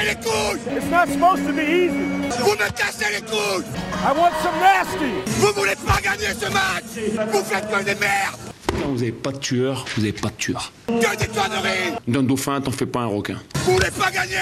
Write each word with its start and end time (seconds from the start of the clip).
cassez 0.00 0.08
les 0.08 0.14
couilles 0.16 0.76
It's 0.76 0.90
not 0.90 1.06
supposed 1.12 1.46
to 1.46 1.52
be 1.52 1.60
easy. 1.60 2.40
Vous 2.42 2.50
me 2.52 2.70
cassez 2.76 3.04
les 3.12 3.20
couilles 3.22 3.64
I 4.02 4.12
want 4.16 4.32
some 4.42 4.58
nasty. 4.60 5.12
Vous 5.38 5.52
voulez 5.54 5.74
pas 5.86 6.00
gagner 6.02 6.32
ce 6.38 6.46
match 6.52 7.28
Vous 7.32 7.44
faites 7.44 7.68
que 7.70 7.84
des 7.84 7.94
merdes 7.94 8.36
Quand 8.80 8.88
vous 8.88 8.94
n'avez 8.98 9.12
pas 9.12 9.32
de 9.32 9.38
tueur, 9.38 9.84
vous 9.96 10.02
n'avez 10.02 10.12
pas 10.12 10.28
de 10.28 10.34
tueur. 10.34 10.72
Que 10.86 11.16
des 11.16 11.26
conneries 11.26 11.96
D'un 12.08 12.22
dauphin, 12.22 12.60
t'en 12.60 12.70
fais 12.70 12.86
pas 12.86 13.00
un 13.00 13.06
requin. 13.06 13.38
Vous 13.64 13.74
voulez 13.74 13.90
pas 13.90 14.10
gagner 14.10 14.36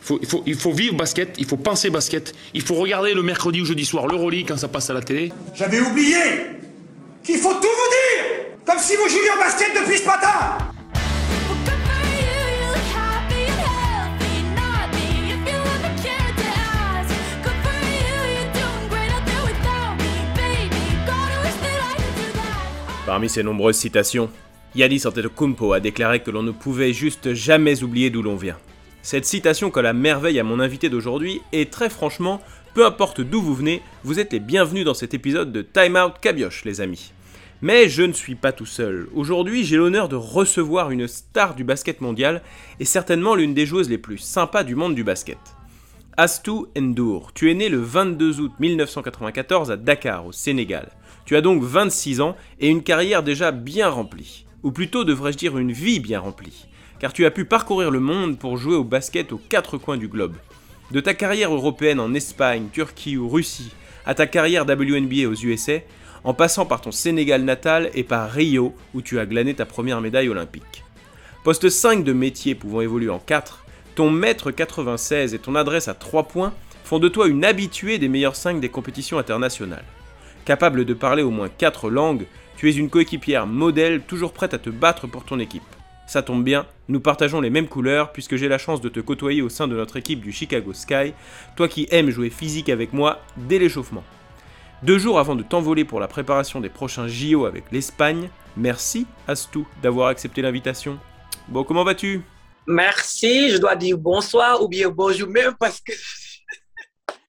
Faut- 0.00 0.18
il, 0.20 0.28
faut, 0.28 0.42
il 0.46 0.54
faut 0.56 0.72
vivre 0.72 0.94
basket, 0.96 1.34
il 1.38 1.46
faut 1.46 1.56
penser 1.56 1.88
basket, 1.90 2.34
il 2.52 2.60
faut 2.62 2.74
regarder 2.74 3.14
le 3.14 3.22
mercredi 3.22 3.62
ou 3.62 3.64
jeudi 3.64 3.86
soir 3.86 4.06
l'Euroleague 4.06 4.46
quand 4.48 4.58
ça 4.58 4.68
passe 4.68 4.90
à 4.90 4.94
la 4.94 5.00
télé. 5.00 5.32
J'avais 5.54 5.80
oublié 5.80 6.16
qu'il 7.22 7.38
faut 7.38 7.54
tout 7.54 7.60
vous 7.62 7.66
dire 7.68 8.44
Comme 8.66 8.78
si 8.78 8.94
vous 8.96 9.08
jouiez 9.08 9.30
au 9.34 9.38
basket 9.38 9.68
depuis 9.80 9.98
ce 9.98 10.04
matin 10.06 10.58
Parmi 23.06 23.28
ses 23.28 23.42
nombreuses 23.42 23.76
citations, 23.76 24.30
Yadis 24.74 25.06
Antetokounmpo 25.06 25.74
a 25.74 25.80
déclaré 25.80 26.20
que 26.22 26.30
l'on 26.30 26.42
ne 26.42 26.52
pouvait 26.52 26.94
juste 26.94 27.34
jamais 27.34 27.82
oublier 27.82 28.08
d'où 28.08 28.22
l'on 28.22 28.36
vient. 28.36 28.56
Cette 29.02 29.26
citation 29.26 29.70
colle 29.70 29.84
à 29.84 29.92
merveille 29.92 30.40
à 30.40 30.42
mon 30.42 30.58
invité 30.58 30.88
d'aujourd'hui 30.88 31.42
et 31.52 31.66
très 31.66 31.90
franchement, 31.90 32.40
peu 32.72 32.86
importe 32.86 33.20
d'où 33.20 33.42
vous 33.42 33.54
venez, 33.54 33.82
vous 34.04 34.20
êtes 34.20 34.32
les 34.32 34.40
bienvenus 34.40 34.86
dans 34.86 34.94
cet 34.94 35.12
épisode 35.12 35.52
de 35.52 35.60
Time 35.60 35.96
Out 35.96 36.14
Cabioche 36.18 36.64
les 36.64 36.80
amis. 36.80 37.12
Mais 37.60 37.90
je 37.90 38.02
ne 38.02 38.14
suis 38.14 38.36
pas 38.36 38.52
tout 38.52 38.64
seul. 38.64 39.06
Aujourd'hui, 39.14 39.64
j'ai 39.64 39.76
l'honneur 39.76 40.08
de 40.08 40.16
recevoir 40.16 40.90
une 40.90 41.06
star 41.06 41.54
du 41.54 41.62
basket 41.62 42.00
mondial 42.00 42.40
et 42.80 42.86
certainement 42.86 43.34
l'une 43.34 43.52
des 43.52 43.66
joueuses 43.66 43.90
les 43.90 43.98
plus 43.98 44.16
sympas 44.18 44.64
du 44.64 44.76
monde 44.76 44.94
du 44.94 45.04
basket. 45.04 45.38
Astou 46.16 46.68
Ndour, 46.74 47.32
tu 47.34 47.50
es 47.50 47.54
né 47.54 47.68
le 47.68 47.80
22 47.80 48.40
août 48.40 48.52
1994 48.60 49.70
à 49.70 49.76
Dakar, 49.76 50.24
au 50.24 50.32
Sénégal. 50.32 50.88
Tu 51.24 51.36
as 51.36 51.40
donc 51.40 51.62
26 51.62 52.20
ans 52.20 52.36
et 52.60 52.68
une 52.68 52.82
carrière 52.82 53.22
déjà 53.22 53.50
bien 53.50 53.88
remplie. 53.88 54.44
Ou 54.62 54.72
plutôt 54.72 55.04
devrais-je 55.04 55.38
dire 55.38 55.56
une 55.58 55.72
vie 55.72 56.00
bien 56.00 56.20
remplie. 56.20 56.66
Car 57.00 57.12
tu 57.12 57.24
as 57.24 57.30
pu 57.30 57.44
parcourir 57.44 57.90
le 57.90 58.00
monde 58.00 58.38
pour 58.38 58.56
jouer 58.56 58.76
au 58.76 58.84
basket 58.84 59.32
aux 59.32 59.40
quatre 59.48 59.78
coins 59.78 59.96
du 59.96 60.08
globe. 60.08 60.36
De 60.90 61.00
ta 61.00 61.14
carrière 61.14 61.52
européenne 61.52 62.00
en 62.00 62.12
Espagne, 62.14 62.68
Turquie 62.72 63.16
ou 63.16 63.28
Russie, 63.28 63.72
à 64.04 64.14
ta 64.14 64.26
carrière 64.26 64.64
WNBA 64.64 65.26
aux 65.28 65.34
USA, 65.34 65.78
en 66.24 66.34
passant 66.34 66.66
par 66.66 66.80
ton 66.80 66.92
Sénégal 66.92 67.42
natal 67.42 67.90
et 67.94 68.04
par 68.04 68.30
Rio 68.30 68.74
où 68.92 69.02
tu 69.02 69.18
as 69.18 69.26
glané 69.26 69.54
ta 69.54 69.66
première 69.66 70.00
médaille 70.00 70.28
olympique. 70.28 70.84
Poste 71.42 71.68
5 71.68 72.04
de 72.04 72.12
métier 72.12 72.54
pouvant 72.54 72.80
évoluer 72.80 73.10
en 73.10 73.18
4, 73.18 73.64
ton 73.94 74.10
mètre 74.10 74.50
96 74.50 75.34
et 75.34 75.38
ton 75.38 75.54
adresse 75.54 75.88
à 75.88 75.94
3 75.94 76.24
points 76.24 76.54
font 76.84 76.98
de 76.98 77.08
toi 77.08 77.28
une 77.28 77.44
habituée 77.44 77.98
des 77.98 78.08
meilleurs 78.08 78.36
5 78.36 78.60
des 78.60 78.68
compétitions 78.68 79.18
internationales. 79.18 79.84
Capable 80.44 80.84
de 80.84 80.94
parler 80.94 81.22
au 81.22 81.30
moins 81.30 81.48
4 81.48 81.88
langues, 81.88 82.26
tu 82.56 82.68
es 82.68 82.74
une 82.74 82.90
coéquipière 82.90 83.46
modèle 83.46 84.02
toujours 84.02 84.32
prête 84.32 84.52
à 84.52 84.58
te 84.58 84.70
battre 84.70 85.06
pour 85.06 85.24
ton 85.24 85.38
équipe. 85.38 85.62
Ça 86.06 86.22
tombe 86.22 86.44
bien, 86.44 86.66
nous 86.88 87.00
partageons 87.00 87.40
les 87.40 87.48
mêmes 87.48 87.66
couleurs 87.66 88.12
puisque 88.12 88.36
j'ai 88.36 88.48
la 88.48 88.58
chance 88.58 88.82
de 88.82 88.90
te 88.90 89.00
côtoyer 89.00 89.40
au 89.40 89.48
sein 89.48 89.66
de 89.68 89.74
notre 89.74 89.96
équipe 89.96 90.20
du 90.20 90.32
Chicago 90.32 90.74
Sky, 90.74 91.14
toi 91.56 91.66
qui 91.66 91.88
aimes 91.90 92.10
jouer 92.10 92.28
physique 92.28 92.68
avec 92.68 92.92
moi 92.92 93.20
dès 93.36 93.58
l'échauffement. 93.58 94.04
Deux 94.82 94.98
jours 94.98 95.18
avant 95.18 95.34
de 95.34 95.42
t'envoler 95.42 95.86
pour 95.86 95.98
la 95.98 96.08
préparation 96.08 96.60
des 96.60 96.68
prochains 96.68 97.08
JO 97.08 97.46
avec 97.46 97.64
l'Espagne, 97.72 98.28
merci 98.56 99.06
Astou 99.26 99.66
d'avoir 99.82 100.08
accepté 100.08 100.42
l'invitation. 100.42 100.98
Bon, 101.48 101.64
comment 101.64 101.84
vas-tu? 101.84 102.20
Merci, 102.66 103.50
je 103.50 103.56
dois 103.56 103.76
dire 103.76 103.96
bonsoir 103.96 104.62
ou 104.62 104.68
bien 104.68 104.90
bonjour 104.90 105.28
même 105.28 105.54
parce 105.58 105.80
que 105.80 105.92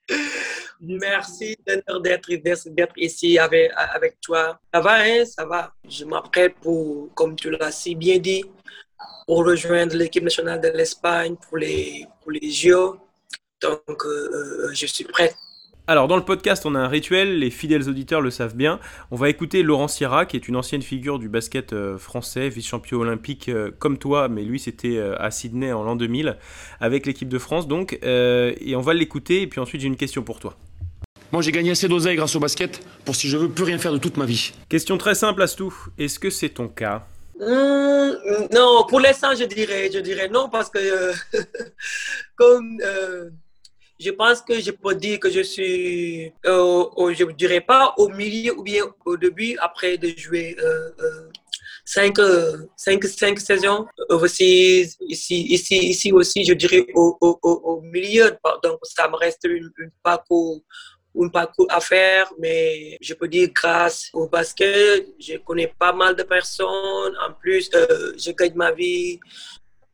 merci 0.81 1.55
d'être 1.65 2.97
ici 2.97 3.37
avec, 3.39 4.21
toi. 4.21 4.59
Ça 4.73 4.79
va, 4.81 5.03
hein? 5.03 5.25
Ça 5.25 5.45
va. 5.45 5.73
Je 5.87 6.05
m'apprête 6.05 6.55
pour, 6.61 7.13
comme 7.13 7.35
tu 7.35 7.49
l'as 7.49 7.71
si 7.71 7.95
bien 7.95 8.19
dit, 8.19 8.43
pour 9.27 9.45
rejoindre 9.45 9.95
l'équipe 9.95 10.23
nationale 10.23 10.61
de 10.61 10.69
l'Espagne 10.69 11.35
pour 11.47 11.57
les, 11.57 12.05
pour 12.21 12.31
les 12.31 12.49
JO. 12.49 12.97
Donc, 13.61 14.05
euh, 14.05 14.67
euh, 14.67 14.73
je 14.73 14.85
suis 14.85 15.05
prête. 15.05 15.35
Alors 15.87 16.07
dans 16.07 16.17
le 16.17 16.25
podcast 16.25 16.65
on 16.65 16.73
a 16.73 16.79
un 16.79 16.87
rituel, 16.87 17.37
les 17.37 17.51
fidèles 17.51 17.87
auditeurs 17.87 18.19
le 18.19 18.31
savent 18.31 18.55
bien. 18.55 18.79
On 19.11 19.15
va 19.15 19.29
écouter 19.29 19.61
Laurent 19.61 19.87
Sierra 19.87 20.25
qui 20.25 20.35
est 20.35 20.47
une 20.47 20.55
ancienne 20.55 20.81
figure 20.81 21.19
du 21.19 21.29
basket 21.29 21.73
euh, 21.73 21.99
français, 21.99 22.49
vice-champion 22.49 22.97
olympique 23.01 23.51
comme 23.77 23.99
toi, 23.99 24.27
mais 24.27 24.41
lui 24.41 24.59
c'était 24.59 24.99
à 24.99 25.29
Sydney 25.29 25.71
en 25.71 25.83
l'an 25.83 25.95
2000 25.95 26.37
avec 26.79 27.05
l'équipe 27.05 27.29
de 27.29 27.37
France 27.37 27.67
donc. 27.67 27.99
et 28.01 28.75
on 28.75 28.81
va 28.81 28.95
l'écouter 28.95 29.43
et 29.43 29.47
puis 29.47 29.59
ensuite 29.59 29.81
j'ai 29.81 29.87
une 29.87 29.95
question 29.95 30.23
pour 30.23 30.39
toi. 30.39 30.57
Moi 31.31 31.41
j'ai 31.41 31.51
gagné 31.51 31.71
assez 31.71 31.87
d'oseille 31.87 32.15
grâce 32.15 32.35
au 32.35 32.39
basket 32.39 32.79
pour 33.03 33.15
si 33.15 33.27
je 33.29 33.37
veux 33.37 33.49
plus 33.49 33.63
rien 33.65 33.77
faire 33.77 33.91
de 33.93 33.97
toute 33.97 34.17
ma 34.17 34.25
vie. 34.25 34.51
Question 34.69 34.97
très 34.97 35.15
simple 35.15 35.41
Astou, 35.41 35.73
est-ce 35.97 36.19
que 36.19 36.29
c'est 36.29 36.49
ton 36.49 36.67
cas 36.67 37.05
Hmm, 37.37 38.11
non, 38.53 38.85
pour 38.87 39.01
l'instant, 39.01 39.35
je 39.35 39.43
dirais, 39.43 39.89
je 39.93 39.99
dirais 39.99 40.29
non 40.29 40.47
parce 40.49 40.69
que 40.69 40.79
euh, 40.79 41.13
comme 42.37 42.77
euh, 42.81 43.29
je 43.99 44.11
pense 44.11 44.41
que 44.41 44.61
je 44.61 44.71
peux 44.71 44.95
dire 44.95 45.19
que 45.19 45.29
je 45.29 45.41
suis, 45.41 46.31
euh, 46.45 46.85
au- 46.95 47.13
je 47.13 47.23
ne 47.25 47.31
dirais 47.33 47.59
pas 47.61 47.93
au 47.97 48.07
milieu 48.07 48.57
ou 48.57 48.63
bien 48.63 48.83
au 49.05 49.17
début 49.17 49.57
après 49.59 49.97
de 49.97 50.13
jouer 50.17 50.55
euh, 50.59 50.89
euh, 51.01 51.29
cinq, 51.83 52.19
euh, 52.19 52.57
cinq, 52.77 53.03
cinq 53.03 53.37
saisons 53.39 53.85
overseas, 54.09 54.95
ici, 55.01 55.41
ici, 55.49 55.77
ici 55.77 56.11
aussi, 56.13 56.45
je 56.45 56.53
dirais 56.53 56.85
au, 56.95 57.17
au, 57.19 57.37
au, 57.43 57.51
au 57.51 57.81
milieu. 57.81 58.31
Donc, 58.63 58.79
ça 58.83 59.09
me 59.09 59.15
reste 59.17 59.43
une, 59.45 59.69
une 59.77 59.91
parcours 60.03 60.61
un 61.21 61.29
parcours 61.29 61.67
à 61.69 61.79
faire, 61.79 62.31
mais 62.39 62.97
je 63.01 63.13
peux 63.13 63.27
dire 63.27 63.49
grâce 63.53 64.09
au 64.13 64.27
basket, 64.27 65.07
je 65.19 65.37
connais 65.37 65.71
pas 65.79 65.93
mal 65.93 66.15
de 66.15 66.23
personnes. 66.23 67.15
En 67.27 67.33
plus, 67.33 67.69
euh, 67.73 68.13
je 68.17 68.31
gagne 68.31 68.55
ma 68.55 68.71
vie, 68.71 69.19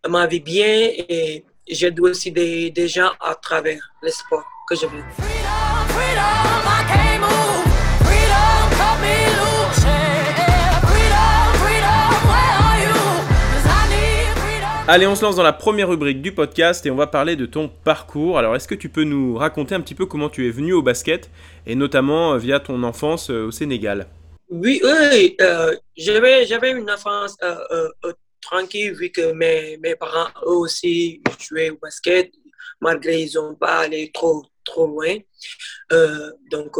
ma 0.07 0.25
vie 0.27 0.39
bien 0.39 0.89
et 1.09 1.45
j'aide 1.67 1.99
aussi 1.99 2.31
des, 2.31 2.69
des 2.71 2.87
gens 2.87 3.11
à 3.19 3.35
travers 3.35 3.81
le 4.01 4.09
sport 4.09 4.45
que 4.67 4.75
je 4.75 4.87
fais. 4.87 6.40
Allez, 14.87 15.05
on 15.05 15.15
se 15.15 15.21
lance 15.21 15.35
dans 15.35 15.43
la 15.43 15.53
première 15.53 15.89
rubrique 15.89 16.23
du 16.23 16.31
podcast 16.31 16.85
et 16.87 16.91
on 16.91 16.95
va 16.95 17.05
parler 17.05 17.35
de 17.35 17.45
ton 17.45 17.69
parcours. 17.69 18.39
Alors, 18.39 18.55
est-ce 18.55 18.67
que 18.67 18.75
tu 18.75 18.89
peux 18.89 19.03
nous 19.03 19.35
raconter 19.37 19.75
un 19.75 19.79
petit 19.79 19.93
peu 19.93 20.07
comment 20.07 20.27
tu 20.27 20.47
es 20.47 20.49
venu 20.49 20.73
au 20.73 20.81
basket 20.81 21.29
et 21.67 21.75
notamment 21.75 22.33
euh, 22.33 22.37
via 22.39 22.59
ton 22.59 22.81
enfance 22.81 23.29
euh, 23.29 23.45
au 23.45 23.51
Sénégal? 23.51 24.07
Oui, 24.49 24.81
oui, 24.83 25.35
euh, 25.39 25.77
j'avais, 25.95 26.45
j'avais 26.47 26.71
une 26.71 26.89
enfance 26.89 27.37
tranquille 28.41 28.93
vu 28.93 29.11
que 29.11 29.31
mes, 29.33 29.77
mes 29.77 29.95
parents, 29.95 30.29
eux 30.47 30.55
aussi, 30.55 31.21
jouaient 31.39 31.69
au 31.69 31.77
basket, 31.77 32.31
malgré 32.81 33.21
ils 33.21 33.35
n'ont 33.35 33.53
pas 33.53 33.81
allé 33.81 34.09
trop, 34.11 34.43
trop 34.65 34.87
loin. 34.87 35.15
Donc, 36.49 36.75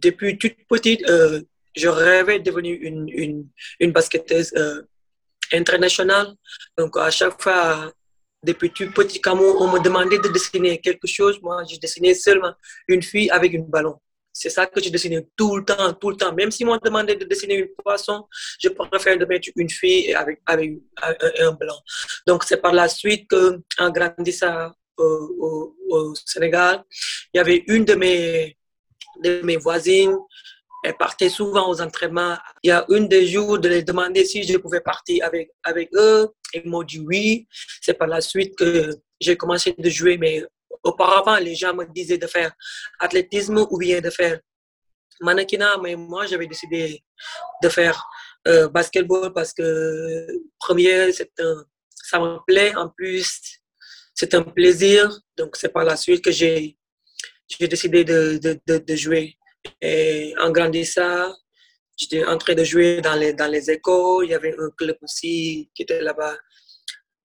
depuis 0.00 0.36
toute 0.36 0.54
petite, 0.68 1.02
je 1.74 1.88
rêvais 1.88 2.38
de 2.38 2.44
devenir 2.44 2.76
une, 2.80 3.08
une, 3.08 3.48
une 3.80 3.90
basketteuse 3.90 4.52
internationale. 5.52 6.28
Donc, 6.76 6.96
à 6.96 7.10
chaque 7.10 7.40
fois, 7.42 7.92
depuis 8.42 8.70
tout 8.70 8.90
petit, 8.92 9.20
quand 9.20 9.36
on 9.38 9.62
on 9.62 9.72
me 9.72 9.78
demandait 9.80 10.18
de 10.18 10.28
dessiner 10.28 10.80
quelque 10.80 11.06
chose, 11.06 11.40
moi, 11.42 11.62
je 11.70 11.76
dessinais 11.78 12.14
seulement 12.14 12.54
une 12.88 13.02
fille 13.02 13.30
avec 13.30 13.54
un 13.54 13.64
ballon. 13.66 13.96
C'est 14.32 14.50
ça 14.50 14.66
que 14.66 14.82
je 14.82 14.90
dessinais 14.90 15.26
tout 15.34 15.56
le 15.56 15.64
temps, 15.64 15.94
tout 15.94 16.10
le 16.10 16.16
temps. 16.16 16.32
Même 16.34 16.50
si 16.50 16.62
on 16.64 16.74
me 16.74 16.78
demandait 16.84 17.16
de 17.16 17.24
dessiner 17.24 17.54
une 17.54 17.68
poisson, 17.82 18.26
je 18.60 18.68
préfère 18.68 19.16
de 19.18 19.24
mettre 19.24 19.48
une 19.56 19.70
fille 19.70 20.12
avec, 20.14 20.42
avec 20.44 20.72
un, 21.02 21.14
un 21.46 21.52
blanc. 21.52 21.80
Donc, 22.26 22.44
c'est 22.44 22.58
par 22.58 22.72
la 22.74 22.86
suite 22.88 23.26
qu'en 23.30 23.90
grandissant 23.90 24.72
au, 24.98 25.04
au, 25.04 25.76
au 25.88 26.14
Sénégal, 26.14 26.84
il 27.32 27.38
y 27.38 27.40
avait 27.40 27.64
une 27.66 27.84
de 27.84 27.94
mes, 27.94 28.56
de 29.22 29.40
mes 29.42 29.56
voisines 29.56 30.16
elle 30.84 30.96
partait 30.96 31.28
souvent 31.28 31.68
aux 31.68 31.80
entraînements. 31.80 32.36
Il 32.62 32.68
y 32.68 32.70
a 32.70 32.84
une 32.88 33.08
des 33.08 33.26
jours 33.26 33.58
de 33.58 33.68
les 33.68 33.82
demander 33.82 34.24
si 34.24 34.42
je 34.42 34.56
pouvais 34.56 34.80
partir 34.80 35.24
avec, 35.24 35.50
avec 35.64 35.90
eux. 35.94 36.28
Ils 36.54 36.68
m'ont 36.68 36.82
dit 36.82 37.00
oui. 37.00 37.46
C'est 37.80 37.94
par 37.94 38.08
la 38.08 38.20
suite 38.20 38.56
que 38.56 38.90
j'ai 39.20 39.36
commencé 39.36 39.74
de 39.76 39.90
jouer. 39.90 40.16
Mais 40.16 40.44
auparavant, 40.82 41.36
les 41.36 41.54
gens 41.54 41.74
me 41.74 41.84
disaient 41.86 42.18
de 42.18 42.26
faire 42.26 42.52
athlétisme 43.00 43.66
ou 43.70 43.78
bien 43.78 44.00
de 44.00 44.10
faire 44.10 44.38
mannequinat. 45.20 45.78
Mais 45.82 45.96
moi, 45.96 46.26
j'avais 46.26 46.46
décidé 46.46 47.02
de 47.62 47.68
faire 47.68 48.06
euh, 48.46 48.68
basketball 48.68 49.32
parce 49.32 49.52
que, 49.52 50.26
premier, 50.58 51.10
un, 51.10 51.64
ça 51.90 52.20
me 52.20 52.38
plaît. 52.46 52.74
En 52.76 52.90
plus, 52.90 53.40
c'est 54.14 54.34
un 54.34 54.42
plaisir. 54.42 55.20
Donc, 55.36 55.56
c'est 55.56 55.70
par 55.70 55.84
la 55.84 55.96
suite 55.96 56.22
que 56.22 56.30
j'ai 56.30 56.76
décidé 57.58 58.04
de, 58.04 58.38
de, 58.38 58.78
de 58.78 58.94
jouer. 58.94 59.35
Et 59.80 60.34
en 60.40 60.50
grandissant, 60.50 61.34
j'étais 61.96 62.24
en 62.24 62.38
train 62.38 62.54
de 62.54 62.64
jouer 62.64 63.00
dans 63.00 63.14
les, 63.14 63.32
dans 63.32 63.50
les 63.50 63.70
écoles. 63.70 64.26
Il 64.26 64.30
y 64.30 64.34
avait 64.34 64.54
un 64.58 64.70
club 64.76 64.96
aussi 65.02 65.70
qui 65.74 65.82
était 65.82 66.00
là-bas 66.00 66.36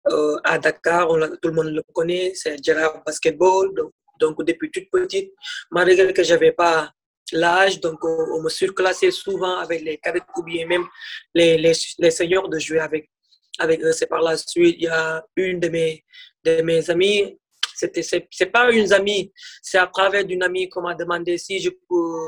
euh, 0.08 0.36
à 0.44 0.58
Dakar, 0.58 1.08
tout 1.42 1.48
le 1.48 1.54
monde 1.54 1.74
le 1.74 1.82
connaît, 1.92 2.32
c'est 2.34 2.62
Gérard 2.64 3.02
Basketball. 3.04 3.74
Donc, 3.74 3.92
donc, 4.18 4.44
depuis 4.44 4.70
toute 4.70 4.90
petite, 4.90 5.32
malgré 5.70 6.12
que 6.12 6.22
je 6.22 6.34
n'avais 6.34 6.52
pas 6.52 6.92
l'âge, 7.32 7.80
donc 7.80 8.04
on, 8.04 8.42
me 8.42 8.50
surclassait 8.50 9.10
souvent 9.10 9.58
avec 9.58 9.82
les 9.82 9.96
cadets 9.96 10.20
ou 10.36 10.42
bien 10.42 10.66
même 10.66 10.86
les, 11.34 11.56
les, 11.56 11.72
les 11.98 12.10
seniors 12.10 12.48
de 12.48 12.58
jouer 12.58 12.80
avec, 12.80 13.10
avec 13.58 13.82
eux. 13.82 13.92
C'est 13.92 14.06
par 14.06 14.20
la 14.20 14.36
suite, 14.36 14.76
il 14.78 14.84
y 14.84 14.88
a 14.88 15.24
une 15.36 15.58
de 15.58 15.68
mes, 15.68 16.04
de 16.44 16.60
mes 16.62 16.90
amies, 16.90 17.38
c'était, 17.80 18.02
c'est, 18.02 18.46
pas 18.46 18.70
une 18.70 18.92
amie, 18.92 19.32
c'est 19.62 19.78
à 19.78 19.86
travers 19.86 20.24
d'une 20.24 20.42
amie 20.42 20.68
qu'on 20.68 20.82
m'a 20.82 20.94
demandé 20.94 21.38
si 21.38 21.60
je, 21.60 21.70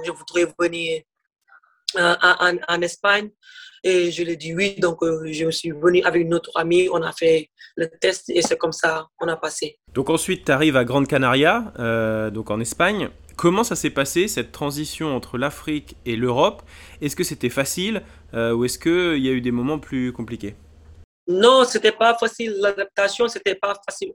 je 0.07 0.11
voudrais 0.11 0.47
venir 0.59 1.03
en, 1.99 2.17
en, 2.23 2.57
en 2.69 2.83
Espagne. 2.83 3.31
Et 3.85 4.13
je 4.13 4.23
lui 4.23 4.33
ai 4.33 4.37
dit 4.37 4.55
oui, 4.55 4.77
donc 4.79 5.03
euh, 5.03 5.27
je 5.27 5.51
suis 5.51 5.73
venu 5.73 6.03
avec 6.05 6.23
une 6.23 6.35
autre 6.35 6.53
amie, 6.55 6.89
on 6.93 7.03
a 7.03 7.11
fait 7.13 7.51
le 7.75 7.89
test 8.01 8.31
et 8.31 8.41
c'est 8.41 8.57
comme 8.57 8.71
ça 8.71 9.09
qu'on 9.17 9.27
a 9.27 9.37
passé. 9.37 9.81
Donc 9.93 10.09
ensuite, 10.09 10.45
tu 10.45 10.53
arrives 10.53 10.77
à 10.77 10.85
Grande 10.85 11.09
Canaria, 11.09 11.73
euh, 11.81 12.31
donc 12.31 12.51
en 12.51 12.61
Espagne. 12.61 13.11
Comment 13.37 13.65
ça 13.65 13.75
s'est 13.75 13.91
passé, 13.91 14.29
cette 14.29 14.53
transition 14.53 15.17
entre 15.17 15.37
l'Afrique 15.37 15.97
et 16.07 16.15
l'Europe? 16.15 16.63
Est-ce 17.01 17.17
que 17.17 17.25
c'était 17.25 17.49
facile 17.49 18.03
euh, 18.35 18.53
ou 18.53 18.65
est-ce 18.65 18.79
qu'il 18.79 19.25
y 19.25 19.29
a 19.29 19.33
eu 19.33 19.41
des 19.41 19.51
moments 19.51 19.81
plus 19.81 20.13
compliqués? 20.13 20.55
Non, 21.27 21.65
c'était 21.65 21.93
pas 21.93 22.17
facile. 22.17 22.55
L'adaptation, 22.61 23.27
c'était 23.27 23.57
pas 23.57 23.75
facile. 23.85 24.13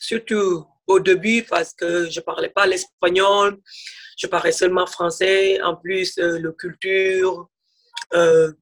Surtout 0.00 0.66
au 0.86 1.00
début 1.00 1.42
parce 1.42 1.74
que 1.74 2.08
je 2.08 2.20
parlais 2.20 2.48
pas 2.48 2.66
l'espagnol, 2.66 3.58
je 4.16 4.26
parlais 4.26 4.52
seulement 4.52 4.86
français. 4.86 5.60
En 5.62 5.76
plus, 5.76 6.16
la 6.16 6.52
culture, 6.52 7.48
euh, 8.14 8.52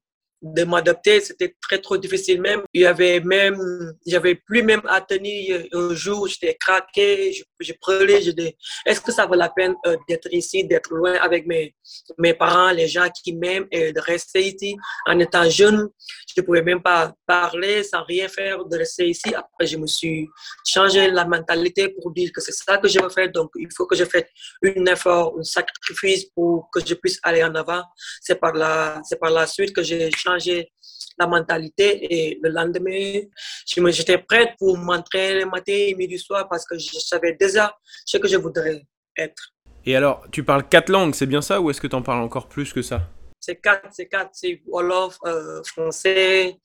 de 0.41 0.63
m'adapter, 0.63 1.19
c'était 1.21 1.55
très 1.61 1.79
trop 1.79 1.97
difficile 1.97 2.41
même. 2.41 2.61
Il 2.73 2.81
y 2.81 2.85
avait 2.85 3.19
même, 3.19 3.59
j'avais 4.05 4.35
plus 4.35 4.63
même 4.63 4.81
à 4.87 5.01
tenir 5.01 5.65
un 5.73 5.93
jour, 5.93 6.27
j'étais 6.27 6.55
craqué, 6.55 7.33
je, 7.33 7.43
je 7.59 7.73
je 7.73 8.31
dis, 8.31 8.55
est-ce 8.85 9.01
que 9.01 9.11
ça 9.11 9.25
vaut 9.25 9.35
la 9.35 9.49
peine 9.49 9.75
euh, 9.85 9.95
d'être 10.07 10.27
ici, 10.31 10.63
d'être 10.65 10.93
loin 10.93 11.15
avec 11.15 11.47
mes, 11.47 11.75
mes 12.17 12.33
parents, 12.33 12.71
les 12.71 12.87
gens 12.87 13.07
qui 13.23 13.33
m'aiment 13.33 13.67
et 13.71 13.93
de 13.93 13.99
rester 13.99 14.45
ici 14.47 14.75
en 15.07 15.19
étant 15.19 15.49
jeune? 15.49 15.87
Je 16.27 16.41
ne 16.41 16.45
pouvais 16.45 16.61
même 16.61 16.81
pas 16.81 17.13
parler 17.25 17.83
sans 17.83 18.03
rien 18.03 18.27
faire, 18.27 18.63
de 18.65 18.77
rester 18.77 19.07
ici. 19.07 19.33
Après, 19.33 19.65
je 19.65 19.77
me 19.77 19.87
suis 19.87 20.27
changé 20.65 21.09
la 21.09 21.25
mentalité 21.25 21.89
pour 21.89 22.11
dire 22.11 22.29
que 22.33 22.41
c'est 22.41 22.51
ça 22.51 22.77
que 22.77 22.87
je 22.87 22.99
veux 23.01 23.09
faire. 23.09 23.31
Donc, 23.31 23.49
il 23.55 23.69
faut 23.75 23.85
que 23.85 23.95
je 23.95 24.05
fasse 24.05 24.23
un 24.63 24.85
effort, 24.85 25.35
un 25.39 25.43
sacrifice 25.43 26.25
pour 26.35 26.69
que 26.71 26.79
je 26.85 26.93
puisse 26.93 27.19
aller 27.23 27.43
en 27.43 27.55
avant. 27.55 27.83
C'est 28.21 28.39
par 28.39 28.53
la, 28.53 29.01
c'est 29.03 29.19
par 29.19 29.31
la 29.31 29.47
suite 29.47 29.73
que 29.73 29.81
j'ai 29.81 30.09
changé 30.27 30.71
la 31.19 31.27
mentalité 31.27 31.87
et 32.13 32.39
le 32.41 32.49
lendemain, 32.49 33.21
j'étais 33.65 34.17
prête 34.19 34.51
pour 34.59 34.77
m'entraîner 34.77 35.39
le 35.41 35.45
matin 35.45 35.73
et 35.73 35.95
midi 35.95 36.19
soir 36.19 36.47
parce 36.49 36.65
que 36.65 36.77
je 36.77 36.99
savais 36.99 37.35
déjà 37.39 37.75
ce 38.05 38.17
que 38.17 38.27
je 38.27 38.37
voudrais 38.37 38.83
être. 39.17 39.43
Et 39.85 39.95
alors, 39.95 40.25
tu 40.31 40.43
parles 40.43 40.67
quatre 40.67 40.89
langues, 40.89 41.15
c'est 41.15 41.25
bien 41.25 41.41
ça 41.41 41.59
ou 41.61 41.69
est-ce 41.69 41.81
que 41.81 41.87
tu 41.87 41.95
en 41.95 42.01
parles 42.01 42.21
encore 42.21 42.47
plus 42.47 42.73
que 42.73 42.81
ça? 42.81 43.01
C'est 43.39 43.55
quatre, 43.55 43.87
c'est 43.91 44.07
quatre, 44.07 44.31
c'est 44.33 44.61
Wolof, 44.67 45.17
euh, 45.25 45.63
français, 45.63 46.57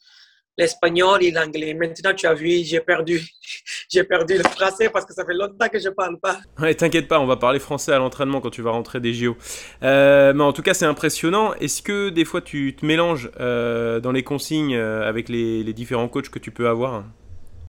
l'espagnol 0.58 1.22
et 1.22 1.30
l'anglais. 1.30 1.74
Maintenant, 1.74 2.12
tu 2.14 2.26
as 2.26 2.34
vu, 2.34 2.62
j'ai 2.64 2.80
perdu, 2.80 3.20
j'ai 3.90 4.04
perdu 4.04 4.36
le 4.36 4.44
français 4.44 4.88
parce 4.90 5.04
que 5.04 5.14
ça 5.14 5.24
fait 5.24 5.34
longtemps 5.34 5.68
que 5.68 5.78
je 5.78 5.88
parle 5.88 6.18
pas. 6.20 6.38
T'inquiète 6.74 7.08
pas, 7.08 7.20
on 7.20 7.26
va 7.26 7.36
parler 7.36 7.58
français 7.58 7.92
à 7.92 7.98
l'entraînement 7.98 8.40
quand 8.40 8.50
tu 8.50 8.62
vas 8.62 8.70
rentrer 8.70 9.00
des 9.00 9.14
JO. 9.14 9.36
Euh, 9.82 10.32
mais 10.34 10.44
en 10.44 10.52
tout 10.52 10.62
cas, 10.62 10.74
c'est 10.74 10.86
impressionnant. 10.86 11.54
Est-ce 11.54 11.82
que 11.82 12.10
des 12.10 12.24
fois 12.24 12.40
tu 12.40 12.74
te 12.76 12.84
mélanges 12.84 13.30
euh, 13.40 14.00
dans 14.00 14.12
les 14.12 14.22
consignes 14.22 14.74
euh, 14.74 15.08
avec 15.08 15.28
les, 15.28 15.62
les 15.62 15.72
différents 15.72 16.08
coachs 16.08 16.28
que 16.28 16.38
tu 16.38 16.50
peux 16.50 16.68
avoir? 16.68 17.04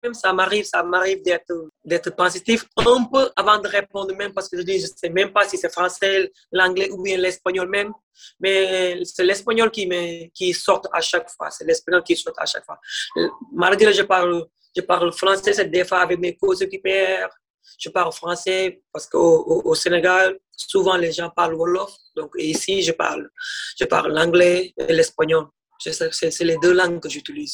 Même 0.03 0.13
ça 0.13 0.33
m'arrive, 0.33 0.65
ça 0.65 0.83
m'arrive 0.83 1.21
d'être, 1.23 1.53
d'être 1.83 2.15
positif 2.15 2.65
un 2.77 3.03
peu 3.05 3.29
avant 3.35 3.59
de 3.59 3.67
répondre 3.67 4.15
même 4.15 4.33
parce 4.33 4.49
que 4.49 4.57
je 4.57 4.63
dis, 4.63 4.79
je 4.79 4.87
sais 4.87 5.09
même 5.09 5.31
pas 5.31 5.47
si 5.47 5.57
c'est 5.57 5.71
français, 5.71 6.31
l'anglais 6.51 6.89
ou 6.91 7.01
bien 7.01 7.17
l'espagnol 7.17 7.67
même, 7.67 7.91
mais 8.39 8.99
c'est 9.05 9.23
l'espagnol 9.23 9.71
qui 9.71 9.87
me, 9.87 10.27
qui 10.29 10.53
sort 10.53 10.81
à 10.91 11.01
chaque 11.01 11.29
fois, 11.29 11.49
c'est 11.49 11.65
l'espagnol 11.65 12.03
qui 12.03 12.15
sort 12.15 12.33
à 12.37 12.45
chaque 12.45 12.65
fois. 12.65 12.79
Malgré 13.53 13.93
je 13.93 14.03
parle, 14.03 14.45
je 14.75 14.81
parle 14.81 15.11
français, 15.11 15.53
c'est 15.53 15.69
des 15.69 15.85
fois 15.85 15.99
avec 15.99 16.19
mes 16.19 16.35
co-équipiers, 16.35 17.25
je 17.77 17.89
parle 17.89 18.11
français 18.11 18.81
parce 18.91 19.07
qu'au 19.07 19.61
au, 19.65 19.75
Sénégal, 19.75 20.37
souvent 20.55 20.95
les 20.97 21.11
gens 21.11 21.29
parlent 21.29 21.55
Wolof, 21.55 21.93
donc 22.15 22.31
ici 22.37 22.81
je 22.81 22.91
parle, 22.91 23.29
je 23.79 23.85
parle 23.85 24.13
l'anglais 24.13 24.73
et 24.77 24.93
l'espagnol. 24.93 25.47
C'est 25.79 26.43
les 26.43 26.57
deux 26.57 26.73
langues 26.73 26.99
que 26.99 27.07
j'utilise. 27.07 27.53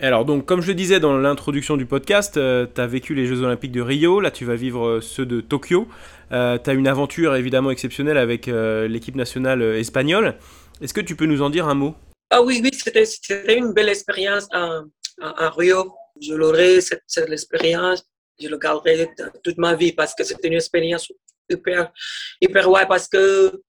Alors 0.00 0.24
donc 0.24 0.44
comme 0.44 0.60
je 0.60 0.68
le 0.68 0.74
disais 0.74 0.98
dans 0.98 1.16
l'introduction 1.16 1.76
du 1.76 1.86
podcast, 1.86 2.36
euh, 2.36 2.66
tu 2.72 2.80
as 2.80 2.86
vécu 2.86 3.14
les 3.14 3.26
Jeux 3.26 3.42
Olympiques 3.42 3.70
de 3.70 3.80
Rio, 3.80 4.18
là 4.18 4.32
tu 4.32 4.44
vas 4.44 4.56
vivre 4.56 4.86
euh, 4.86 5.00
ceux 5.00 5.24
de 5.24 5.40
Tokyo. 5.40 5.86
Euh, 6.32 6.58
tu 6.58 6.68
as 6.68 6.72
une 6.72 6.88
aventure 6.88 7.36
évidemment 7.36 7.70
exceptionnelle 7.70 8.18
avec 8.18 8.46
l'équipe 8.46 9.14
nationale 9.14 9.62
espagnole. 9.62 10.36
Est-ce 10.80 10.92
que 10.92 11.00
tu 11.00 11.14
peux 11.14 11.26
nous 11.26 11.42
en 11.42 11.50
dire 11.50 11.68
un 11.68 11.74
mot? 11.74 11.94
Ah 12.30 12.42
oui, 12.42 12.60
oui, 12.62 12.70
c'était 12.72 13.56
une 13.56 13.72
belle 13.72 13.88
expérience 13.88 14.48
à, 14.50 15.50
Rio. 15.50 15.94
Je 16.20 16.34
l'aurai, 16.34 16.80
cette, 16.80 17.02
cette, 17.06 17.30
expérience, 17.30 18.04
je 18.40 18.48
le 18.48 18.58
garderai 18.58 19.08
toute 19.44 19.58
ma 19.58 19.74
vie 19.74 19.92
parce 19.92 20.14
que 20.14 20.24
c'était 20.24 20.48
une 20.48 20.54
expérience 20.54 21.12
hyper, 21.48 21.92
hyper 22.40 22.68
ouais, 22.68 22.86
parce 22.86 23.06
que 23.06 23.62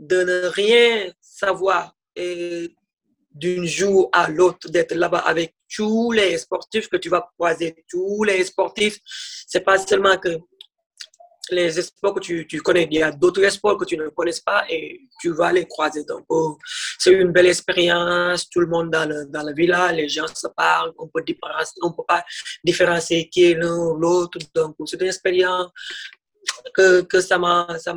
de 0.00 0.22
ne 0.22 0.48
rien 0.48 1.12
savoir 1.20 1.94
et 2.16 2.74
d'un 3.32 3.64
jour 3.64 4.08
à 4.12 4.28
l'autre, 4.28 4.68
d'être 4.68 4.94
là-bas 4.94 5.18
avec 5.18 5.54
tous 5.74 6.12
les 6.12 6.38
sportifs 6.38 6.88
que 6.88 6.96
tu 6.96 7.08
vas 7.08 7.28
croiser, 7.36 7.84
tous 7.88 8.24
les 8.24 8.44
sportifs. 8.44 8.98
C'est 9.46 9.60
pas 9.60 9.78
seulement 9.78 10.16
que 10.18 10.38
les 11.50 11.70
sports 11.82 12.14
que 12.14 12.20
tu, 12.20 12.46
tu 12.46 12.60
connais, 12.60 12.86
il 12.90 12.98
y 12.98 13.02
a 13.02 13.10
d'autres 13.10 13.48
sports 13.48 13.78
que 13.78 13.84
tu 13.84 13.96
ne 13.96 14.08
connais 14.08 14.32
pas 14.44 14.64
et 14.68 15.00
tu 15.20 15.30
vas 15.30 15.52
les 15.52 15.66
croiser. 15.66 16.04
Donc, 16.04 16.24
oh, 16.28 16.58
c'est 16.98 17.12
une 17.12 17.32
belle 17.32 17.46
expérience. 17.46 18.48
Tout 18.50 18.60
le 18.60 18.66
monde 18.66 18.90
dans 18.90 19.08
dans 19.30 19.42
la 19.42 19.52
villa, 19.52 19.92
les 19.92 20.08
gens 20.08 20.26
se 20.26 20.48
parlent, 20.48 20.92
on 20.98 21.08
peut 21.08 21.24
on 21.82 21.92
peut 21.92 22.02
pas 22.06 22.24
différencier 22.64 23.28
qui 23.28 23.44
est 23.44 23.54
l'un 23.54 23.76
ou 23.76 23.96
l'autre. 23.96 24.38
Donc, 24.54 24.76
c'est 24.86 25.00
une 25.00 25.06
expérience 25.06 25.70
que, 26.74 27.02
que 27.02 27.20
ça 27.20 27.38
m'a, 27.38 27.78
ça 27.78 27.94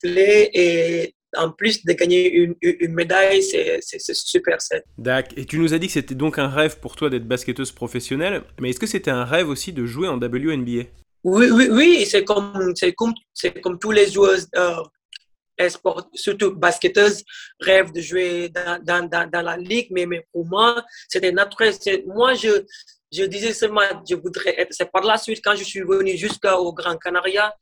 plu 0.00 0.16
et 0.16 1.14
en 1.36 1.50
plus 1.50 1.84
de 1.84 1.92
gagner 1.92 2.32
une, 2.32 2.54
une 2.60 2.94
médaille, 2.94 3.42
c'est 3.42 4.14
super. 4.14 4.58
D'accord. 4.98 5.38
Et 5.38 5.44
tu 5.44 5.58
nous 5.58 5.74
as 5.74 5.78
dit 5.78 5.86
que 5.86 5.92
c'était 5.92 6.14
donc 6.14 6.38
un 6.38 6.48
rêve 6.48 6.78
pour 6.80 6.96
toi 6.96 7.10
d'être 7.10 7.26
basketteuse 7.26 7.72
professionnelle, 7.72 8.42
mais 8.60 8.70
est-ce 8.70 8.80
que 8.80 8.86
c'était 8.86 9.10
un 9.10 9.24
rêve 9.24 9.48
aussi 9.48 9.72
de 9.72 9.86
jouer 9.86 10.08
en 10.08 10.16
WNBA 10.16 10.84
Oui, 11.24 11.50
oui, 11.50 11.68
oui 11.70 12.06
c'est 12.06 12.24
comme, 12.24 12.74
comme, 12.96 13.14
comme 13.62 13.78
tous 13.78 13.90
les 13.90 14.10
joueurs, 14.10 14.38
euh, 14.56 15.68
sport, 15.68 16.08
surtout 16.14 16.54
basketteuses, 16.54 17.22
rêvent 17.60 17.92
de 17.92 18.00
jouer 18.00 18.48
dans, 18.48 18.82
dans, 18.82 19.28
dans, 19.30 19.42
la 19.42 19.56
ligue, 19.56 19.88
mais, 19.90 20.06
mais 20.06 20.26
pour 20.32 20.46
moi, 20.46 20.82
c'était 21.08 21.32
naturel. 21.32 21.74
Moi, 22.06 22.34
je, 22.34 22.64
je 23.12 23.24
disais 23.24 23.52
seulement, 23.52 23.82
je 24.08 24.14
voudrais 24.14 24.58
être. 24.58 24.72
C'est 24.72 24.90
par 24.90 25.02
la 25.02 25.18
suite, 25.18 25.40
quand 25.44 25.56
je 25.56 25.64
suis 25.64 25.82
venu 25.82 26.16
jusqu'au 26.16 26.72
Grand 26.72 26.96
Canaria, 26.96 27.54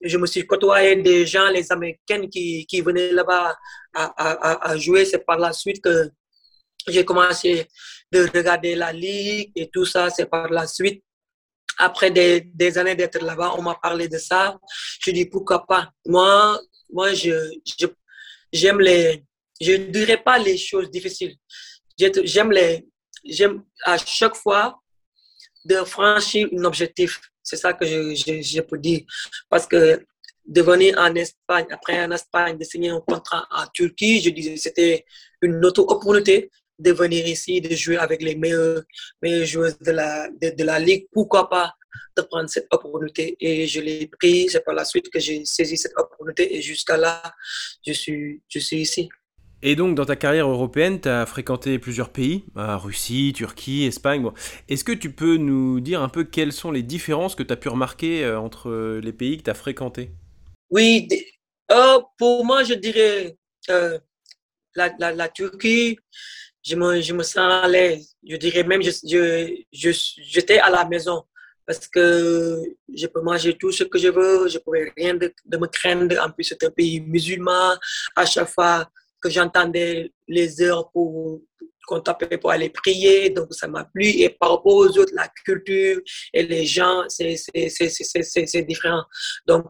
je 0.00 0.16
me 0.18 0.26
suis 0.26 0.46
côtoyé 0.46 0.96
des 0.96 1.26
gens, 1.26 1.48
les 1.48 1.70
Américains 1.72 2.26
qui, 2.28 2.66
qui 2.66 2.80
venaient 2.80 3.12
là-bas 3.12 3.56
à, 3.94 4.70
à, 4.70 4.76
jouer. 4.76 5.04
C'est 5.04 5.24
par 5.24 5.38
la 5.38 5.52
suite 5.52 5.82
que 5.82 6.10
j'ai 6.86 7.04
commencé 7.04 7.66
de 8.12 8.28
regarder 8.34 8.74
la 8.74 8.92
ligue 8.92 9.52
et 9.56 9.68
tout 9.68 9.86
ça. 9.86 10.10
C'est 10.10 10.26
par 10.26 10.48
la 10.50 10.66
suite, 10.66 11.02
après 11.78 12.10
des, 12.10 12.40
des 12.40 12.78
années 12.78 12.94
d'être 12.94 13.22
là-bas, 13.22 13.54
on 13.58 13.62
m'a 13.62 13.74
parlé 13.74 14.08
de 14.08 14.18
ça. 14.18 14.58
Je 15.00 15.10
dis 15.10 15.26
pourquoi 15.26 15.66
pas? 15.66 15.90
Moi, 16.06 16.60
moi, 16.90 17.12
je, 17.14 17.52
j'aime 18.52 18.80
les, 18.80 19.24
je 19.60 19.72
dirais 19.72 20.22
pas 20.22 20.38
les 20.38 20.56
choses 20.56 20.90
difficiles. 20.90 21.36
J'aime 21.98 22.52
les, 22.52 22.86
j'aime 23.24 23.64
à 23.84 23.98
chaque 23.98 24.36
fois 24.36 24.78
de 25.64 25.76
franchir 25.84 26.48
un 26.52 26.64
objectif. 26.64 27.20
C'est 27.46 27.56
ça 27.56 27.72
que 27.72 27.86
je, 27.86 28.60
peux 28.60 28.78
dire. 28.78 29.02
Parce 29.48 29.66
que 29.66 30.04
de 30.44 30.62
venir 30.62 30.98
en 30.98 31.14
Espagne, 31.14 31.66
après 31.70 32.04
en 32.04 32.10
Espagne, 32.10 32.58
de 32.58 32.64
signer 32.64 32.90
un 32.90 33.00
contrat 33.00 33.46
en 33.50 33.66
Turquie, 33.72 34.20
je 34.20 34.30
disais 34.30 34.56
c'était 34.56 35.04
une 35.40 35.64
autre 35.64 35.82
opportunité 35.82 36.50
de 36.78 36.92
venir 36.92 37.26
ici, 37.26 37.60
de 37.60 37.74
jouer 37.74 37.98
avec 37.98 38.20
les 38.20 38.34
meilleurs, 38.34 38.82
meilleurs 39.22 39.46
joueurs 39.46 39.72
de 39.80 39.92
la, 39.92 40.78
Ligue. 40.80 41.06
Pourquoi 41.12 41.48
pas 41.48 41.72
de 42.16 42.22
prendre 42.22 42.50
cette 42.50 42.66
opportunité? 42.72 43.36
Et 43.38 43.68
je 43.68 43.80
l'ai 43.80 44.08
pris. 44.18 44.48
C'est 44.50 44.64
par 44.64 44.74
la 44.74 44.84
suite 44.84 45.08
que 45.08 45.20
j'ai 45.20 45.44
saisi 45.44 45.76
cette 45.76 45.96
opportunité 45.96 46.56
et 46.56 46.60
jusqu'à 46.60 46.96
là, 46.96 47.22
je 47.86 47.92
suis 47.92 48.42
ici. 48.50 49.08
Et 49.62 49.74
donc, 49.74 49.94
dans 49.94 50.04
ta 50.04 50.16
carrière 50.16 50.48
européenne, 50.48 51.00
tu 51.00 51.08
as 51.08 51.24
fréquenté 51.26 51.78
plusieurs 51.78 52.10
pays, 52.10 52.44
bah, 52.54 52.76
Russie, 52.76 53.32
Turquie, 53.34 53.84
Espagne. 53.84 54.28
Est-ce 54.68 54.84
que 54.84 54.92
tu 54.92 55.10
peux 55.10 55.36
nous 55.36 55.80
dire 55.80 56.02
un 56.02 56.08
peu 56.08 56.24
quelles 56.24 56.52
sont 56.52 56.70
les 56.70 56.82
différences 56.82 57.34
que 57.34 57.42
tu 57.42 57.52
as 57.52 57.56
pu 57.56 57.68
remarquer 57.68 58.24
euh, 58.24 58.38
entre 58.38 59.00
les 59.02 59.12
pays 59.12 59.38
que 59.38 59.44
tu 59.44 59.50
as 59.50 59.54
fréquentés? 59.54 60.10
Oui, 60.70 61.08
euh, 61.70 62.00
pour 62.18 62.44
moi, 62.44 62.64
je 62.64 62.74
dirais 62.74 63.36
euh, 63.70 63.98
la, 64.74 65.28
Turquie. 65.28 65.98
je 66.62 66.76
me, 66.76 67.00
je 67.00 67.12
me 67.14 67.22
sens 67.22 67.64
à 67.64 67.66
l'aise. 67.66 68.14
Je 68.28 68.36
dirais 68.36 68.62
même, 68.62 68.82
je, 68.82 68.90
je, 68.90 69.54
je, 69.72 69.90
j'étais 70.22 70.58
à 70.58 70.70
la 70.70 70.84
maison 70.84 71.24
parce 71.66 71.88
que 71.88 72.62
je 72.94 73.06
peux 73.06 73.22
manger 73.22 73.56
tout 73.58 73.72
ce 73.72 73.84
que 73.84 73.98
je 73.98 74.08
veux, 74.08 74.48
je 74.48 74.58
ne 74.58 74.62
pouvais 74.62 74.92
rien 74.96 75.14
de, 75.14 75.34
de, 75.44 75.56
me 75.56 75.66
craindre. 75.66 76.16
En 76.24 76.30
plus, 76.30 76.44
c'est 76.44 76.62
un 76.62 76.70
pays 76.70 77.00
musulman. 77.00 77.74
À 78.14 78.24
chaque 78.24 78.48
fois 78.48 78.88
j'entendais 79.28 80.12
les 80.28 80.62
heures 80.62 80.90
pour 80.90 81.40
qu'on 81.86 82.00
t'appelait 82.00 82.38
pour 82.38 82.50
aller 82.50 82.68
prier, 82.70 83.30
donc 83.30 83.54
ça 83.54 83.68
m'a 83.68 83.84
plu. 83.84 84.06
Et 84.06 84.28
par 84.28 84.50
rapport 84.50 84.74
aux 84.74 84.98
autres, 84.98 85.12
la 85.14 85.28
culture 85.44 86.00
et 86.32 86.42
les 86.42 86.66
gens, 86.66 87.04
c'est 87.08 88.62
différent. 88.66 89.04
Donc, 89.46 89.66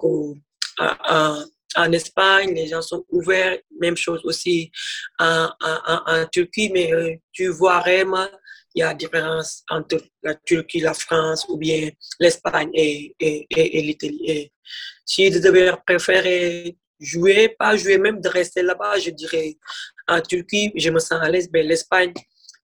en, 0.78 1.44
en 1.76 1.92
Espagne, 1.92 2.54
les 2.54 2.68
gens 2.68 2.82
sont 2.82 3.04
ouverts. 3.10 3.58
Même 3.80 3.96
chose 3.96 4.20
aussi 4.25 4.70
en, 5.18 5.48
en, 5.60 6.00
en 6.06 6.26
Turquie, 6.26 6.70
mais 6.72 6.92
euh, 6.92 7.14
tu 7.32 7.48
vois 7.48 7.80
vraiment, 7.80 8.26
il 8.75 8.80
y 8.80 8.82
a 8.82 8.94
différence 8.94 9.62
entre 9.70 10.02
la 10.22 10.34
Turquie, 10.34 10.80
la 10.80 10.94
France 10.94 11.46
ou 11.48 11.56
bien 11.56 11.90
l'Espagne 12.20 12.70
et, 12.75 13.14
et, 13.20 13.46
et, 13.50 13.82
l'Italie. 13.82 14.50
Si 15.04 15.32
je 15.32 15.38
devais 15.38 15.72
préférer 15.86 16.76
jouer, 17.00 17.54
pas 17.58 17.76
jouer, 17.76 17.98
même 17.98 18.20
de 18.20 18.28
rester 18.28 18.62
là-bas, 18.62 18.98
je 18.98 19.10
dirais 19.10 19.56
en 20.08 20.20
Turquie, 20.20 20.72
je 20.76 20.90
me 20.90 20.98
sens 20.98 21.20
à 21.20 21.28
l'aise, 21.28 21.48
mais 21.52 21.62
l'Espagne, 21.62 22.12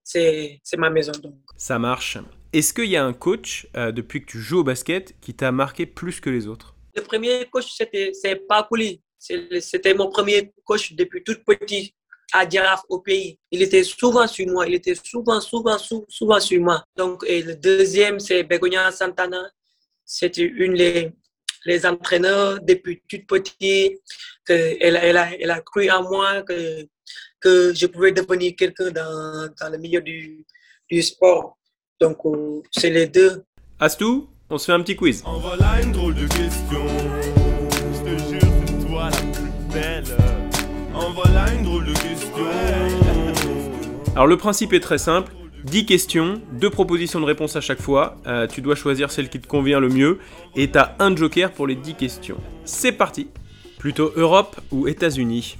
c'est 0.02 0.60
ma 0.76 0.90
maison. 0.90 1.12
Donc. 1.22 1.34
Ça 1.56 1.78
marche. 1.78 2.18
Est-ce 2.52 2.74
qu'il 2.74 2.86
y 2.90 2.96
a 2.96 3.04
un 3.04 3.12
coach, 3.12 3.66
euh, 3.76 3.92
depuis 3.92 4.20
que 4.20 4.26
tu 4.26 4.38
joues 4.38 4.60
au 4.60 4.64
basket, 4.64 5.14
qui 5.20 5.34
t'a 5.34 5.52
marqué 5.52 5.86
plus 5.86 6.20
que 6.20 6.28
les 6.28 6.46
autres? 6.46 6.74
Le 6.94 7.02
premier 7.02 7.46
coach, 7.50 7.72
c'était 7.74 8.12
Pakouli. 8.48 9.00
C'était 9.18 9.94
mon 9.94 10.10
premier 10.10 10.52
coach 10.64 10.92
depuis 10.94 11.22
tout 11.22 11.36
petit 11.46 11.94
à 12.32 12.46
Giraffe 12.48 12.82
au 12.88 12.98
pays. 12.98 13.38
Il 13.50 13.62
était 13.62 13.84
souvent 13.84 14.26
sur 14.26 14.46
moi. 14.48 14.66
Il 14.66 14.74
était 14.74 14.94
souvent, 14.94 15.40
souvent, 15.40 15.78
souvent, 16.08 16.40
sur 16.40 16.60
moi. 16.60 16.84
Donc, 16.96 17.24
et 17.26 17.42
le 17.42 17.54
deuxième, 17.54 18.18
c'est 18.18 18.42
Begonia 18.42 18.90
Santana. 18.90 19.50
C'était 20.04 20.42
une 20.42 20.74
des 20.74 21.12
les 21.64 21.86
entraîneurs 21.86 22.60
depuis 22.62 23.02
tout 23.08 23.24
petit. 23.26 23.98
Que 24.44 24.76
elle, 24.80 24.98
elle, 25.00 25.16
a, 25.16 25.28
elle 25.38 25.50
a 25.50 25.60
cru 25.60 25.90
en 25.90 26.02
moi 26.02 26.42
que, 26.42 26.86
que 27.40 27.72
je 27.74 27.86
pouvais 27.86 28.12
devenir 28.12 28.54
quelqu'un 28.56 28.90
dans, 28.90 29.48
dans 29.60 29.70
le 29.70 29.78
milieu 29.78 30.00
du, 30.00 30.44
du 30.90 31.02
sport. 31.02 31.58
Donc, 32.00 32.18
euh, 32.24 32.60
c'est 32.72 32.90
les 32.90 33.06
deux. 33.06 33.44
Astou, 33.78 34.28
on 34.50 34.58
se 34.58 34.66
fait 34.66 34.72
un 34.72 34.80
petit 34.80 34.96
quiz. 34.96 35.22
En 35.24 35.38
voilà 35.38 35.80
une 35.82 35.92
drôle 35.92 36.14
de 36.14 36.26
question. 36.26 36.86
Je 37.94 38.00
te 38.04 38.18
jure, 38.28 38.52
c'est 38.66 38.86
toi 38.86 39.10
la 39.10 39.16
plus 39.16 39.72
belle. 39.72 40.04
En 40.94 41.12
voilà 41.12 41.52
une 41.54 41.64
drôle 41.64 41.86
de 41.86 41.92
question. 41.92 42.46
Alors 44.14 44.26
le 44.26 44.36
principe 44.36 44.72
est 44.72 44.80
très 44.80 44.98
simple. 44.98 45.32
10 45.64 45.86
questions, 45.86 46.40
2 46.52 46.70
propositions 46.70 47.20
de 47.20 47.24
réponse 47.24 47.56
à 47.56 47.60
chaque 47.60 47.80
fois. 47.80 48.16
Euh, 48.26 48.46
tu 48.46 48.60
dois 48.60 48.74
choisir 48.74 49.10
celle 49.10 49.28
qui 49.28 49.40
te 49.40 49.46
convient 49.46 49.80
le 49.80 49.88
mieux. 49.88 50.18
Et 50.56 50.70
tu 50.70 50.78
as 50.78 50.96
un 50.98 51.14
joker 51.14 51.52
pour 51.52 51.66
les 51.66 51.74
10 51.76 51.94
questions. 51.94 52.38
C'est 52.64 52.92
parti 52.92 53.28
Plutôt 53.78 54.12
Europe 54.14 54.60
ou 54.70 54.86
États-Unis? 54.86 55.58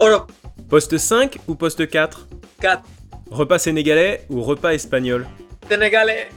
Europe. 0.00 0.32
Poste 0.68 0.98
5 0.98 1.38
ou 1.48 1.54
poste 1.54 1.88
4 1.88 2.26
4. 2.60 2.82
Repas 3.30 3.58
sénégalais 3.58 4.24
ou 4.28 4.42
repas 4.42 4.74
espagnol? 4.74 5.26
Sénégalais. 5.68 6.28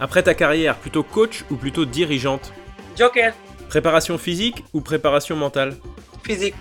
Après 0.00 0.22
ta 0.22 0.34
carrière, 0.34 0.76
plutôt 0.76 1.02
coach 1.02 1.44
ou 1.50 1.56
plutôt 1.56 1.84
dirigeante? 1.84 2.52
Joker. 2.98 3.32
Préparation 3.68 4.18
physique 4.18 4.64
ou 4.72 4.80
préparation 4.80 5.36
mentale? 5.36 5.76
Physique. 6.24 6.54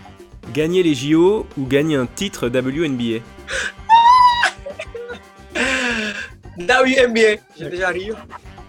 Gagner 0.53 0.83
les 0.83 0.93
JO 0.93 1.47
ou 1.57 1.65
gagner 1.65 1.95
un 1.95 2.05
titre 2.05 2.49
WNBA 2.49 3.19
WNBA, 6.57 7.41
j'ai 7.57 7.69
déjà 7.69 7.89
Rio. 7.89 8.15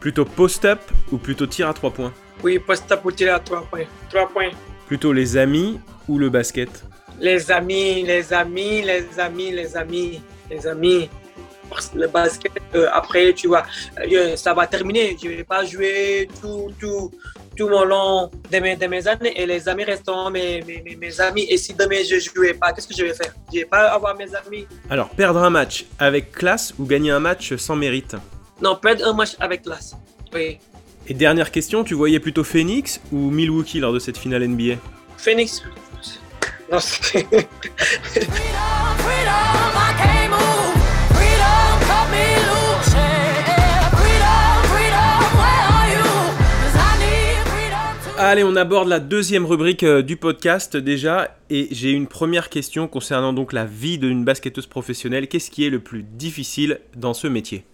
Plutôt 0.00 0.24
post-up 0.24 0.80
ou 1.12 1.18
plutôt 1.18 1.46
tir 1.46 1.68
à 1.68 1.74
3 1.74 1.90
points? 1.90 2.12
Oui, 2.42 2.58
post-up 2.58 3.04
ou 3.04 3.10
tir 3.10 3.34
à 3.34 3.40
3 3.40 3.66
points. 3.66 3.84
3 4.10 4.28
points. 4.28 4.50
Plutôt 4.86 5.12
les 5.12 5.36
amis 5.36 5.80
ou 6.08 6.18
le 6.18 6.30
basket? 6.30 6.84
Les 7.20 7.50
amis, 7.50 8.02
les 8.02 8.32
amis, 8.32 8.82
les 8.82 9.18
amis, 9.18 9.50
les 9.50 9.76
amis, 9.76 10.22
les 10.50 10.66
amis 10.66 11.08
le 11.94 12.06
basket, 12.06 12.52
euh, 12.74 12.88
après, 12.92 13.32
tu 13.32 13.48
vois, 13.48 13.64
euh, 13.98 14.36
ça 14.36 14.54
va 14.54 14.66
terminer. 14.66 15.16
Je 15.20 15.28
ne 15.28 15.34
vais 15.36 15.44
pas 15.44 15.64
jouer 15.64 16.28
tout, 16.40 16.70
tout, 16.78 17.10
tout 17.56 17.68
mon 17.68 17.84
long 17.84 18.30
de 18.50 18.58
mes, 18.58 18.76
de 18.76 18.86
mes 18.86 19.06
années 19.06 19.40
et 19.40 19.46
les 19.46 19.68
amis 19.68 19.84
resteront 19.84 20.30
mes, 20.30 20.62
mes, 20.62 20.96
mes 20.96 21.20
amis. 21.20 21.46
Et 21.48 21.56
si 21.56 21.74
demain 21.74 22.02
je 22.08 22.16
ne 22.16 22.20
jouais 22.20 22.54
pas, 22.54 22.72
qu'est-ce 22.72 22.88
que 22.88 22.94
je 22.96 23.04
vais 23.04 23.14
faire? 23.14 23.34
Je 23.52 23.58
ne 23.58 23.62
vais 23.62 23.68
pas 23.68 23.88
avoir 23.88 24.16
mes 24.16 24.34
amis. 24.34 24.66
Alors, 24.90 25.08
perdre 25.10 25.42
un 25.42 25.50
match 25.50 25.86
avec 25.98 26.32
classe 26.32 26.74
ou 26.78 26.84
gagner 26.84 27.10
un 27.10 27.20
match 27.20 27.54
sans 27.56 27.76
mérite? 27.76 28.16
Non, 28.60 28.76
perdre 28.76 29.06
un 29.06 29.12
match 29.12 29.36
avec 29.40 29.62
classe. 29.62 29.96
Oui. 30.32 30.58
Et 31.06 31.14
dernière 31.14 31.50
question, 31.50 31.84
tu 31.84 31.94
voyais 31.94 32.20
plutôt 32.20 32.44
Phoenix 32.44 33.00
ou 33.12 33.30
Milwaukee 33.30 33.80
lors 33.80 33.92
de 33.92 33.98
cette 33.98 34.16
finale 34.16 34.46
NBA 34.48 34.76
Phoenix. 35.18 35.62
Non, 36.72 36.78
Allez, 48.26 48.42
on 48.42 48.56
aborde 48.56 48.88
la 48.88 49.00
deuxième 49.00 49.44
rubrique 49.44 49.82
euh, 49.82 50.00
du 50.00 50.16
podcast 50.16 50.78
déjà, 50.78 51.36
et 51.50 51.68
j'ai 51.72 51.90
une 51.90 52.06
première 52.06 52.48
question 52.48 52.88
concernant 52.88 53.34
donc 53.34 53.52
la 53.52 53.66
vie 53.66 53.98
d'une 53.98 54.24
basketteuse 54.24 54.66
professionnelle. 54.66 55.28
Qu'est-ce 55.28 55.50
qui 55.50 55.66
est 55.66 55.68
le 55.68 55.80
plus 55.80 56.02
difficile 56.02 56.80
dans 56.96 57.12
ce 57.12 57.26
métier? 57.26 57.66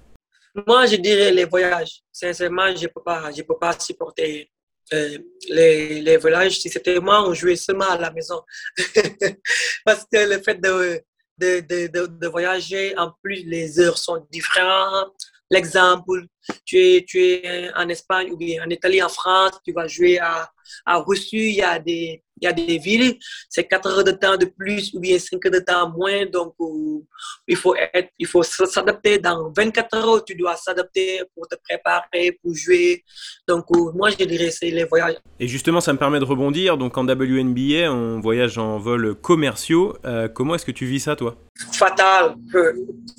Moi, 0.66 0.86
je 0.86 0.96
dirais 0.96 1.30
les 1.30 1.44
voyages. 1.44 2.00
Sincèrement, 2.10 2.74
je 2.74 2.82
ne 2.82 2.88
peux, 2.88 3.00
pas, 3.00 3.30
peux 3.32 3.58
pas 3.60 3.78
supporter 3.78 4.50
euh, 4.92 5.18
les, 5.50 6.16
voyages. 6.16 6.58
Si 6.58 6.68
c'était 6.68 6.98
moi, 6.98 7.28
on 7.28 7.32
jouait 7.32 7.54
seulement 7.54 7.88
à 7.88 7.96
la 7.96 8.10
maison. 8.10 8.42
Parce 9.84 10.04
que 10.12 10.34
le 10.34 10.42
fait 10.42 10.60
de, 10.60 11.00
de, 11.38 11.60
de, 11.60 12.06
de, 12.08 12.26
voyager, 12.26 12.92
en 12.98 13.12
plus, 13.22 13.44
les 13.46 13.78
heures 13.78 13.98
sont 13.98 14.26
différentes. 14.32 15.14
L'exemple, 15.48 16.24
tu 16.64 16.78
es, 16.78 17.04
tu 17.06 17.18
es 17.18 17.70
en 17.74 17.88
Espagne 17.88 18.30
ou 18.30 18.36
bien 18.36 18.64
en 18.64 18.70
Italie, 18.70 19.02
en 19.02 19.08
France, 19.08 19.60
tu 19.64 19.72
vas 19.72 19.86
jouer 19.86 20.18
à, 20.18 20.50
à 20.84 20.98
Russie, 20.98 21.50
il 21.50 21.56
y 21.56 21.62
a 21.62 21.78
des, 21.78 22.22
il 22.40 22.46
y 22.46 22.48
a 22.48 22.52
des 22.52 22.78
villes, 22.78 23.18
c'est 23.48 23.64
4 23.64 23.86
heures 23.88 24.04
de 24.04 24.12
temps 24.12 24.36
de 24.36 24.46
plus 24.46 24.92
ou 24.94 25.00
bien 25.00 25.18
5 25.18 25.44
heures 25.44 25.52
de 25.52 25.58
temps 25.58 25.90
moins. 25.90 26.24
Donc, 26.26 26.54
euh, 26.60 27.00
il 27.46 27.56
faut 27.56 27.74
être, 27.74 28.10
il 28.18 28.26
faut 28.26 28.42
s'adapter. 28.42 29.18
Dans 29.18 29.52
24 29.54 29.96
heures, 29.96 30.24
tu 30.24 30.34
dois 30.34 30.56
s'adapter 30.56 31.22
pour 31.34 31.46
te 31.48 31.56
préparer, 31.56 32.38
pour 32.42 32.54
jouer. 32.54 33.04
Donc, 33.46 33.64
euh, 33.74 33.92
moi, 33.94 34.10
je 34.10 34.24
dirais 34.24 34.50
c'est 34.50 34.70
les 34.70 34.84
voyages. 34.84 35.16
Et 35.38 35.48
justement, 35.48 35.80
ça 35.80 35.92
me 35.92 35.98
permet 35.98 36.18
de 36.18 36.24
rebondir. 36.24 36.76
Donc, 36.76 36.96
en 36.96 37.04
WNBA, 37.06 37.90
on 37.90 38.20
voyage 38.20 38.58
en 38.58 38.78
vol 38.78 39.14
commerciaux. 39.16 39.96
Euh, 40.04 40.28
comment 40.28 40.54
est-ce 40.54 40.66
que 40.66 40.72
tu 40.72 40.86
vis 40.86 41.00
ça, 41.00 41.16
toi? 41.16 41.36
Fatal, 41.72 42.36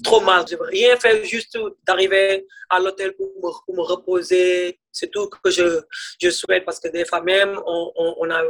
trop 0.04 0.22
mal. 0.22 0.46
Je 0.50 0.56
veux 0.56 0.64
rien 0.64 0.96
faire, 0.98 1.24
juste 1.24 1.58
d'arriver 1.86 2.46
à 2.70 2.80
l'hôtel 2.80 3.14
pour 3.14 3.28
me, 3.28 3.66
pour 3.66 3.76
me 3.76 3.82
reposer. 3.82 4.80
C'est 4.92 5.12
tout 5.12 5.30
que 5.30 5.52
je, 5.52 5.82
je 6.22 6.30
souhaite 6.30 6.66
parce 6.66 6.80
que 6.80 6.90
des 6.90 7.06
fois 7.06 7.22
même, 7.22 7.60
on, 7.66 7.92
on, 7.96 8.16
on 8.20 8.30
a 8.30 8.42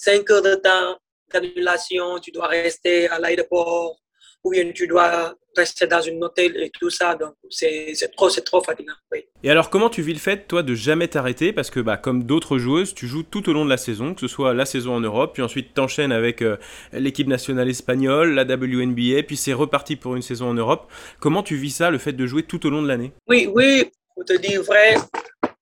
5 0.00 0.30
heures 0.30 0.42
de 0.42 0.54
temps 0.54 0.96
d'annulation, 1.30 2.18
tu 2.20 2.30
dois 2.30 2.46
rester 2.46 3.06
à 3.08 3.18
l'aéroport 3.18 3.96
ou 4.42 4.50
bien 4.50 4.72
tu 4.72 4.86
dois 4.86 5.34
rester 5.54 5.86
dans 5.86 6.00
un 6.08 6.22
hôtel 6.22 6.56
et 6.56 6.70
tout 6.70 6.88
ça. 6.88 7.14
Donc, 7.14 7.34
c'est 7.50 7.92
trop, 8.16 8.30
trop 8.30 8.62
fatigant. 8.62 8.94
Et 9.42 9.50
alors, 9.50 9.68
comment 9.68 9.90
tu 9.90 10.00
vis 10.00 10.14
le 10.14 10.18
fait, 10.18 10.48
toi, 10.48 10.62
de 10.62 10.74
jamais 10.74 11.08
t'arrêter? 11.08 11.52
Parce 11.52 11.70
que, 11.70 11.80
bah, 11.80 11.98
comme 11.98 12.24
d'autres 12.24 12.56
joueuses, 12.56 12.94
tu 12.94 13.06
joues 13.06 13.24
tout 13.24 13.50
au 13.50 13.52
long 13.52 13.66
de 13.66 13.70
la 13.70 13.76
saison, 13.76 14.14
que 14.14 14.22
ce 14.22 14.28
soit 14.28 14.54
la 14.54 14.64
saison 14.64 14.94
en 14.94 15.00
Europe, 15.00 15.34
puis 15.34 15.42
ensuite 15.42 15.74
t'enchaînes 15.74 16.12
avec 16.12 16.40
euh, 16.40 16.56
l'équipe 16.94 17.28
nationale 17.28 17.68
espagnole, 17.68 18.32
la 18.32 18.44
WNBA, 18.44 19.22
puis 19.26 19.36
c'est 19.36 19.52
reparti 19.52 19.96
pour 19.96 20.16
une 20.16 20.22
saison 20.22 20.48
en 20.48 20.54
Europe. 20.54 20.90
Comment 21.20 21.42
tu 21.42 21.56
vis 21.56 21.76
ça, 21.76 21.90
le 21.90 21.98
fait 21.98 22.14
de 22.14 22.26
jouer 22.26 22.44
tout 22.44 22.64
au 22.66 22.70
long 22.70 22.80
de 22.80 22.88
l'année? 22.88 23.12
Oui, 23.28 23.50
oui, 23.52 23.90
pour 24.14 24.24
te 24.24 24.38
dire 24.38 24.62
vrai, 24.62 24.94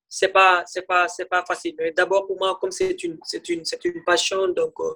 c'est 0.09 0.29
pas 0.29 0.63
c'est 0.65 0.81
pas 0.81 1.07
c'est 1.07 1.25
pas 1.25 1.45
facile. 1.45 1.75
Mais 1.77 1.91
d'abord 1.91 2.25
pour 2.25 2.37
moi 2.37 2.57
comme 2.59 2.71
c'est 2.71 3.03
une 3.03 3.17
c'est 3.23 3.47
une 3.49 3.63
c'est 3.63 3.83
une 3.85 4.03
passion 4.03 4.47
donc 4.47 4.73
euh, 4.79 4.95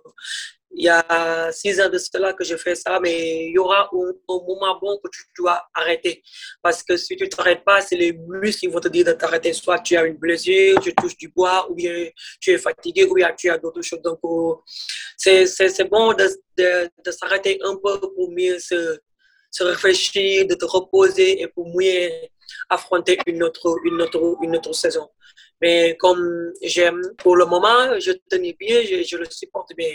il 0.76 0.86
y 0.86 0.90
a 0.90 1.52
six 1.52 1.80
ans 1.80 1.90
de 1.90 2.00
cela 2.00 2.34
que 2.34 2.44
je 2.44 2.56
fais 2.58 2.74
ça 2.74 3.00
mais 3.00 3.46
il 3.46 3.52
y 3.52 3.60
aura 3.60 3.90
un, 3.94 4.14
moment 4.28 4.80
bon 4.82 5.00
que 5.04 5.10
tu 5.10 5.22
dois 5.38 5.62
arrêter. 5.76 6.24
Parce 6.64 6.82
que 6.82 6.98
si 6.98 7.16
tu 7.16 7.30
t'arrêtes 7.30 7.64
pas 7.64 7.80
c'est 7.82 7.96
les 7.96 8.12
muscles 8.14 8.62
qui 8.62 8.68
vont 8.68 8.80
te 8.80 8.88
dire 8.88 9.06
de 9.06 9.12
t'arrêter. 9.14 9.54
Soit 9.54 9.80
tu 9.80 9.96
as 9.96 10.04
une 10.04 10.18
blessure 10.18 10.80
tu 10.82 10.94
touches 10.96 11.18
du 11.18 11.30
bois 11.30 11.70
ou 11.70 11.76
bien 11.76 12.10
tu 12.42 12.52
es 12.52 12.58
fatigué 12.58 13.06
ou 13.06 13.14
bien 13.14 13.32
tu 13.38 13.52
as 13.52 13.60
d'autres 13.60 13.84
choses. 13.84 14.02
Donc 14.02 14.20
euh, 14.24 14.56
c'est 15.16 15.46
c'est 15.46 15.86
bon 15.86 16.14
de, 16.14 16.28
de, 16.58 17.12
s'arrêter 17.12 17.60
un 17.62 17.76
peu 17.76 18.00
pour 18.00 18.32
mieux 18.32 18.58
se 18.58 19.00
se 19.52 19.64
réfléchir 19.64 20.48
de 20.48 20.56
te 20.56 20.66
reposer 20.66 21.42
et 21.42 21.48
pour 21.48 21.68
mieux 21.78 22.10
affronter 22.70 23.18
une 23.28 23.44
autre, 23.44 23.78
une 23.84 24.02
autre, 24.02 24.38
une 24.42 24.56
autre 24.56 24.74
saison. 24.74 25.10
Mais 25.62 25.96
comme 25.98 26.52
j'aime 26.62 27.02
pour 27.18 27.36
le 27.38 27.46
moment, 27.46 28.00
je 28.00 28.12
tenais 28.30 28.56
bien, 28.60 28.82
je, 28.84 29.18
le 29.18 29.26
supporte 29.30 29.72
bien. 29.78 29.94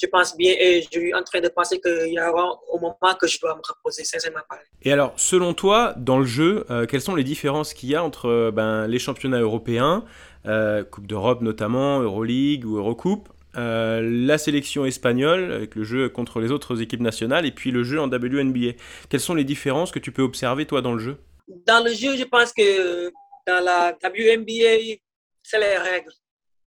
Je 0.00 0.06
pense 0.06 0.36
bien 0.36 0.54
et 0.58 0.82
je 0.82 0.98
suis 0.98 1.14
en 1.14 1.22
train 1.22 1.40
de 1.40 1.48
penser 1.48 1.80
qu'il 1.80 2.12
y 2.12 2.20
aura 2.20 2.58
au 2.70 2.78
moment 2.78 3.14
que 3.20 3.28
je 3.28 3.38
dois 3.40 3.54
me 3.54 3.62
reposer, 3.66 4.02
sincèrement. 4.02 4.40
Et 4.82 4.92
alors, 4.92 5.12
selon 5.16 5.54
toi, 5.54 5.94
dans 5.96 6.18
le 6.18 6.24
jeu, 6.24 6.66
euh, 6.70 6.86
quelles 6.86 7.00
sont 7.00 7.14
les 7.14 7.22
différences 7.24 7.74
qu'il 7.74 7.90
y 7.90 7.94
a 7.94 8.02
entre 8.02 8.28
euh, 8.28 8.50
ben, 8.50 8.88
les 8.88 8.98
championnats 8.98 9.40
européens, 9.40 10.04
euh, 10.46 10.82
Coupe 10.84 11.06
d'Europe 11.06 11.42
notamment, 11.42 12.00
Euroleague 12.00 12.66
ou 12.66 12.76
Eurocoupe, 12.76 13.28
euh, 13.56 14.00
la 14.02 14.36
sélection 14.36 14.84
espagnole 14.84 15.52
avec 15.52 15.76
le 15.76 15.84
jeu 15.84 16.08
contre 16.08 16.40
les 16.40 16.50
autres 16.50 16.82
équipes 16.82 17.00
nationales 17.00 17.46
et 17.46 17.52
puis 17.52 17.70
le 17.70 17.84
jeu 17.84 18.00
en 18.00 18.08
WNBA. 18.08 18.72
Quelles 19.08 19.20
sont 19.20 19.34
les 19.34 19.44
différences 19.44 19.92
que 19.92 20.00
tu 20.00 20.10
peux 20.10 20.22
observer 20.22 20.66
toi 20.66 20.82
dans 20.82 20.92
le 20.92 20.98
jeu? 20.98 21.18
Dans 21.46 21.84
le 21.84 21.92
jeu, 21.92 22.16
je 22.16 22.24
pense 22.24 22.52
que 22.52 23.12
dans 23.46 23.62
la 23.62 23.96
WNBA, 24.02 24.98
c'est 25.42 25.58
les 25.58 25.76
règles. 25.76 26.12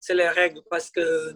C'est 0.01 0.15
les 0.15 0.29
règles 0.29 0.63
parce 0.71 0.91
que 0.91 1.35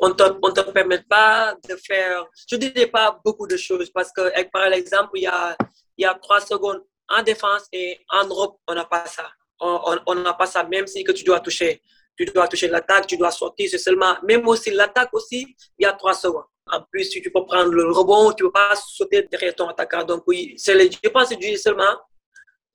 on 0.00 0.08
ne 0.08 0.14
te, 0.14 0.70
permet 0.70 1.02
pas 1.02 1.54
de 1.68 1.76
faire, 1.76 2.26
je 2.48 2.56
ne 2.56 2.60
dirais 2.60 2.86
pas 2.86 3.20
beaucoup 3.22 3.46
de 3.46 3.56
choses 3.56 3.90
parce 3.90 4.10
que, 4.12 4.42
par 4.50 4.72
exemple, 4.72 5.10
il 5.14 5.22
y 5.22 5.26
a, 5.26 5.56
y 5.98 6.04
a 6.04 6.14
trois 6.14 6.40
secondes 6.40 6.82
en 7.08 7.22
défense 7.22 7.66
et 7.72 7.98
en 8.10 8.26
Europe, 8.26 8.58
on 8.66 8.74
n'a 8.74 8.84
pas 8.86 9.04
ça. 9.06 9.30
On 9.60 10.14
n'a 10.14 10.34
pas 10.34 10.46
ça, 10.46 10.62
même 10.64 10.86
si 10.86 11.04
que 11.04 11.12
tu 11.12 11.24
dois 11.24 11.40
toucher 11.40 11.82
tu 12.18 12.32
dois 12.32 12.48
toucher 12.48 12.68
l'attaque, 12.68 13.06
tu 13.06 13.16
dois 13.16 13.30
sortir, 13.30 13.68
c'est 13.70 13.78
seulement, 13.78 14.16
même 14.24 14.46
aussi 14.48 14.70
l'attaque 14.70 15.10
aussi, 15.12 15.54
il 15.78 15.84
y 15.84 15.86
a 15.86 15.92
trois 15.92 16.14
secondes. 16.14 16.44
En 16.70 16.82
plus, 16.82 17.04
si 17.04 17.22
tu 17.22 17.30
peux 17.30 17.44
prendre 17.44 17.70
le 17.70 17.90
rebond, 17.90 18.32
tu 18.32 18.42
ne 18.42 18.48
peux 18.48 18.52
pas 18.52 18.74
sauter 18.74 19.26
derrière 19.30 19.54
ton 19.54 19.68
attaquant. 19.68 20.04
Donc, 20.04 20.24
oui, 20.26 20.56
les, 20.66 20.90
je 20.90 21.08
pense 21.08 21.28
que 21.28 21.36
c'est 21.40 21.56
seulement 21.56 21.96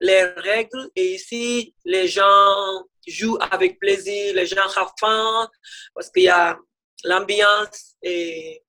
les 0.04 0.24
règles. 0.38 0.90
Et 0.96 1.16
ici, 1.16 1.74
les 1.86 2.08
gens 2.08 2.86
jouent 3.08 3.40
avec 3.52 3.80
plaisir, 3.80 4.36
les 4.36 4.46
gens 4.46 4.68
raffin 4.68 5.50
parce 5.96 6.10
qu'il 6.12 6.24
y 6.24 6.30
a 6.30 6.58
l'ambiance 7.06 7.96
et 8.04 8.62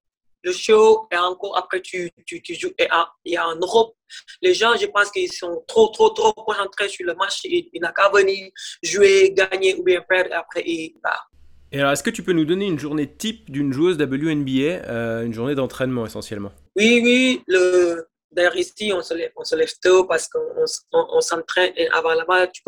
le 0.42 0.52
show. 0.52 1.06
Et 1.12 1.16
encore 1.16 1.58
après, 1.58 1.80
tu, 1.80 2.10
tu, 2.24 2.40
tu 2.40 2.54
joues. 2.54 2.72
Et 2.78 2.88
a 2.88 3.48
en 3.48 3.56
Europe, 3.56 3.96
les 4.40 4.54
gens, 4.54 4.76
je 4.80 4.86
pense 4.86 5.10
qu'ils 5.10 5.32
sont 5.32 5.64
trop, 5.66 5.88
trop, 5.88 6.10
trop 6.10 6.32
concentrés 6.32 6.88
sur 6.88 7.06
le 7.06 7.14
match. 7.14 7.40
Ils, 7.44 7.68
n'ont 7.82 7.92
qu'à 7.94 8.08
venir 8.10 8.50
jouer, 8.82 9.34
gagner 9.36 9.74
ou 9.74 9.82
bien 9.82 10.00
perdre. 10.08 10.30
Et 10.30 10.34
après, 10.34 10.62
ils 10.64 10.94
partent. 11.02 11.28
Et 11.72 11.80
alors, 11.80 11.90
est-ce 11.90 12.04
que 12.04 12.10
tu 12.10 12.22
peux 12.22 12.32
nous 12.32 12.44
donner 12.44 12.66
une 12.66 12.78
journée 12.78 13.12
type 13.12 13.50
d'une 13.50 13.72
joueuse 13.72 13.96
WNBA, 13.98 14.86
euh, 14.86 15.24
une 15.24 15.34
journée 15.34 15.56
d'entraînement 15.56 16.06
essentiellement? 16.06 16.52
Oui, 16.76 17.00
oui. 17.02 17.42
Le... 17.48 18.06
D'ailleurs, 18.34 18.56
ici, 18.56 18.92
on 18.92 19.02
se, 19.02 19.14
lève, 19.14 19.32
on 19.36 19.44
se 19.44 19.54
lève 19.54 19.72
tôt 19.82 20.04
parce 20.04 20.28
qu'on 20.28 20.64
on, 20.92 21.20
s'entraîne. 21.20 21.72
Avant 21.92 22.14
là-bas, 22.14 22.48
tu, 22.48 22.62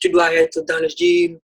tu, 0.00 0.10
dois 0.10 0.34
être 0.34 0.60
dans 0.60 0.78
le 0.78 0.88
gym 0.88 1.38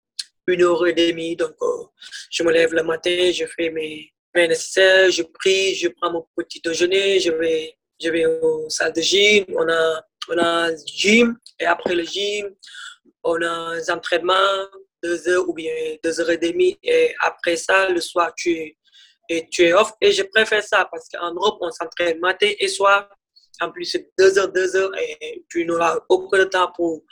une 0.48 0.64
heure 0.64 0.86
et 0.88 0.94
demie. 0.94 1.36
Donc, 1.36 1.56
euh, 1.62 1.84
je 2.30 2.44
me 2.44 2.52
lève 2.52 2.74
le 2.74 2.84
matin, 2.84 3.32
je 3.34 3.46
fais 3.46 3.70
mes, 3.70 4.12
mes 4.36 4.48
nécessaires, 4.48 5.10
je 5.12 5.24
prie, 5.24 5.76
je 5.76 5.88
prends 5.88 6.12
mon 6.12 6.28
petit 6.36 6.62
déjeuner, 6.64 7.20
je 7.20 7.32
vais 7.32 7.76
je 8.02 8.10
vais 8.10 8.26
au 8.26 8.68
salle 8.68 8.94
de 8.94 9.02
gym, 9.02 9.46
on 9.56 9.70
a, 9.70 10.02
on 10.30 10.38
a 10.40 10.76
gym, 10.86 11.38
et 11.60 11.66
après 11.66 11.94
le 11.94 12.04
gym, 12.04 12.48
on 13.24 13.40
a 13.42 13.76
des 13.76 13.92
entraînements, 13.92 14.66
deux 15.04 15.28
heures 15.28 15.48
ou 15.48 15.54
bien 15.54 15.74
deux 16.04 16.20
heures 16.20 16.32
et 16.32 16.38
demie, 16.38 16.78
et 16.82 17.14
après 17.20 17.56
ça, 17.56 17.90
le 17.90 18.02
soir, 18.02 18.34
tu 18.36 18.76
et 19.30 19.48
tu 19.50 19.64
es 19.64 19.74
off. 19.74 19.94
Et 20.02 20.12
je 20.12 20.24
préfère 20.24 20.64
ça 20.64 20.88
parce 20.92 21.08
qu'en 21.08 21.34
Europe, 21.34 21.58
on 21.62 21.72
s'entraîne 21.72 22.20
matin 22.20 22.52
et 22.60 22.68
soir. 22.68 23.10
En 23.62 23.72
plus, 23.72 23.86
c'est 23.86 24.10
deux 24.18 24.38
heures, 24.38 24.52
deux 24.52 24.76
heures, 24.76 24.92
et 24.98 25.46
tu 25.50 25.66
n'auras 25.66 26.00
aucun 26.10 26.46
temps 26.48 26.72
pour, 26.76 27.04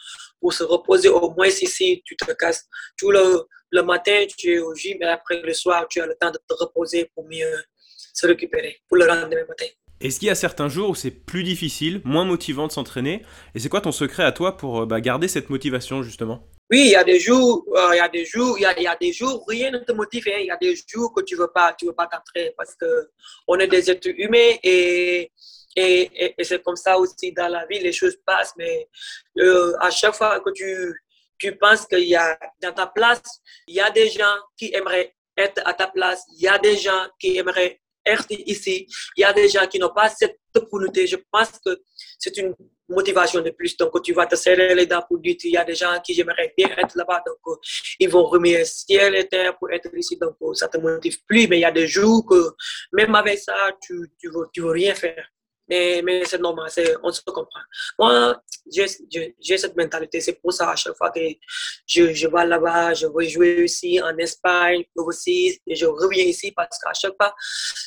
pour 0.41 0.51
se 0.51 0.63
reposer. 0.63 1.09
Au 1.09 1.29
moins, 1.31 1.47
ici, 1.47 2.01
tu 2.03 2.15
te 2.17 2.31
casses 2.33 2.67
tout 2.97 3.11
le, 3.11 3.43
le 3.71 3.81
matin, 3.83 4.25
tu 4.37 4.55
es 4.55 4.59
au 4.59 4.73
gym, 4.73 4.97
et 5.01 5.05
après 5.05 5.41
le 5.41 5.53
soir, 5.53 5.87
tu 5.87 6.01
as 6.01 6.07
le 6.07 6.15
temps 6.19 6.31
de 6.31 6.39
te 6.47 6.53
reposer 6.55 7.09
pour 7.13 7.25
mieux 7.27 7.55
se 8.13 8.27
récupérer 8.27 8.81
pour 8.87 8.97
le 8.97 9.05
lendemain 9.05 9.45
matin. 9.47 9.67
Est-ce 10.01 10.19
qu'il 10.19 10.29
y 10.29 10.31
a 10.31 10.35
certains 10.35 10.69
jours 10.69 10.89
où 10.91 10.95
c'est 10.95 11.11
plus 11.11 11.43
difficile, 11.43 12.01
moins 12.05 12.23
motivant 12.23 12.67
de 12.67 12.71
s'entraîner? 12.71 13.21
Et 13.53 13.59
c'est 13.59 13.69
quoi 13.69 13.81
ton 13.81 13.91
secret 13.91 14.23
à 14.23 14.31
toi 14.31 14.55
pour 14.55 14.81
euh, 14.81 14.85
bah, 14.85 15.01
garder 15.01 15.27
cette 15.27 15.49
motivation 15.49 16.03
justement? 16.03 16.47
Oui, 16.71 16.83
il 16.85 16.91
y 16.91 16.95
a 16.95 17.03
des 17.03 17.19
jours, 17.19 17.65
euh, 17.75 17.89
il 17.93 17.97
y 17.97 17.99
a 17.99 18.07
des 18.07 18.25
jours, 18.25 18.57
il 18.57 18.61
y 18.61 18.87
a, 18.87 18.95
des 18.95 19.11
jours, 19.11 19.43
rien 19.47 19.71
ne 19.71 19.79
te 19.79 19.91
motive. 19.91 20.23
Hein. 20.27 20.37
Il 20.39 20.45
y 20.45 20.51
a 20.51 20.57
des 20.57 20.75
jours 20.87 21.13
que 21.13 21.21
tu 21.23 21.35
veux 21.35 21.49
pas, 21.53 21.73
tu 21.77 21.85
veux 21.85 21.93
pas 21.93 22.07
t'entraîner 22.07 22.53
parce 22.55 22.75
que 22.75 23.09
on 23.47 23.57
est 23.57 23.67
des 23.67 23.91
êtres 23.91 24.07
humains 24.07 24.55
et 24.63 25.31
et, 25.75 26.35
c'est 26.41 26.61
comme 26.63 26.75
ça 26.75 26.97
aussi 26.97 27.31
dans 27.31 27.47
la 27.47 27.65
vie, 27.65 27.79
les 27.79 27.91
choses 27.93 28.17
passent. 28.25 28.53
Mais 28.57 28.87
euh, 29.37 29.73
à 29.79 29.91
chaque 29.91 30.15
fois 30.15 30.39
que 30.39 30.51
tu 30.51 30.93
tu 31.39 31.55
penses 31.55 31.85
qu'il 31.85 32.09
y 32.09 32.15
a 32.15 32.37
dans 32.61 32.73
ta 32.73 32.87
place, 32.87 33.21
il 33.65 33.75
y 33.75 33.79
a 33.79 33.89
des 33.89 34.09
gens 34.09 34.35
qui 34.57 34.73
aimeraient 34.73 35.15
être 35.37 35.61
à 35.65 35.73
ta 35.73 35.87
place, 35.87 36.23
il 36.35 36.43
y 36.43 36.47
a 36.49 36.59
des 36.59 36.75
gens 36.75 37.07
qui 37.17 37.37
aimeraient 37.37 37.79
ici, 38.29 38.87
il 39.15 39.21
y 39.21 39.23
a 39.23 39.33
des 39.33 39.47
gens 39.47 39.67
qui 39.67 39.79
n'ont 39.79 39.93
pas 39.93 40.09
cette 40.09 40.39
opportunité. 40.55 41.05
Je 41.07 41.17
pense 41.31 41.51
que 41.63 41.79
c'est 42.17 42.35
une 42.37 42.55
motivation 42.87 43.41
de 43.41 43.51
plus. 43.51 43.77
Donc, 43.77 44.01
tu 44.01 44.13
vas 44.13 44.25
te 44.25 44.35
serrer 44.35 44.73
les 44.73 44.85
dents 44.85 45.03
pour 45.07 45.19
dire 45.19 45.35
il 45.43 45.51
y 45.51 45.57
a 45.57 45.63
des 45.63 45.75
gens 45.75 45.99
qui 46.03 46.13
j'aimerais 46.13 46.53
bien 46.57 46.69
être 46.77 46.95
là-bas. 46.95 47.21
Donc, 47.25 47.37
euh, 47.47 47.55
ils 47.99 48.09
vont 48.09 48.23
remettre 48.23 48.65
ciel 48.65 49.15
et 49.15 49.27
terre 49.27 49.57
pour 49.57 49.71
être 49.71 49.95
ici. 49.95 50.17
Donc, 50.17 50.35
euh, 50.41 50.53
ça 50.53 50.67
te 50.67 50.77
motive 50.77 51.23
plus. 51.25 51.47
Mais 51.47 51.57
il 51.57 51.61
y 51.61 51.65
a 51.65 51.71
des 51.71 51.87
jours 51.87 52.25
que, 52.25 52.51
même 52.93 53.13
avec 53.15 53.39
ça, 53.39 53.71
tu 53.81 53.93
ne 53.93 54.05
tu 54.19 54.29
veux, 54.29 54.47
tu 54.53 54.61
veux 54.61 54.71
rien 54.71 54.95
faire. 54.95 55.27
Mais, 55.69 56.01
mais 56.03 56.25
c'est 56.25 56.39
normal, 56.39 56.69
on 57.03 57.11
se 57.11 57.21
comprend. 57.21 57.61
Moi, 57.97 58.41
j'ai 58.71 59.57
cette 59.57 59.75
mentalité. 59.75 60.19
C'est 60.19 60.33
pour 60.33 60.53
ça, 60.53 60.71
à 60.71 60.75
chaque 60.75 60.95
fois 60.95 61.11
que 61.11 61.19
je, 61.85 62.27
vais 62.27 62.45
là-bas, 62.45 62.93
je 62.93 63.07
vais 63.07 63.29
jouer 63.29 63.63
ici 63.65 64.01
en 64.01 64.17
Espagne, 64.17 64.83
aussi, 64.95 65.59
et 65.67 65.75
je 65.75 65.85
reviens 65.85 66.23
ici 66.23 66.51
parce 66.51 66.77
qu'à 66.79 66.93
chaque 66.93 67.15
fois, 67.19 67.33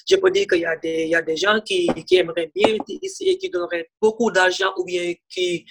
je 0.09 0.17
peux 0.17 0.31
dire 0.31 0.47
qu'il 0.47 0.61
y, 0.61 0.67
a 0.67 0.77
des, 0.77 1.07
y 1.07 1.15
a 1.15 1.23
des 1.23 1.37
gens 1.37 1.61
qui, 1.61 1.89
qui 2.07 2.17
aimeraient 2.17 2.51
bien 2.55 2.77
ici 2.89 3.29
et 3.29 3.39
qui 3.39 3.51
donneraient 3.51 3.89
beaucoup 4.01 4.31
d'argent 4.31 4.73
ou 4.77 4.85
bien 4.85 5.15
qui, 5.29 5.67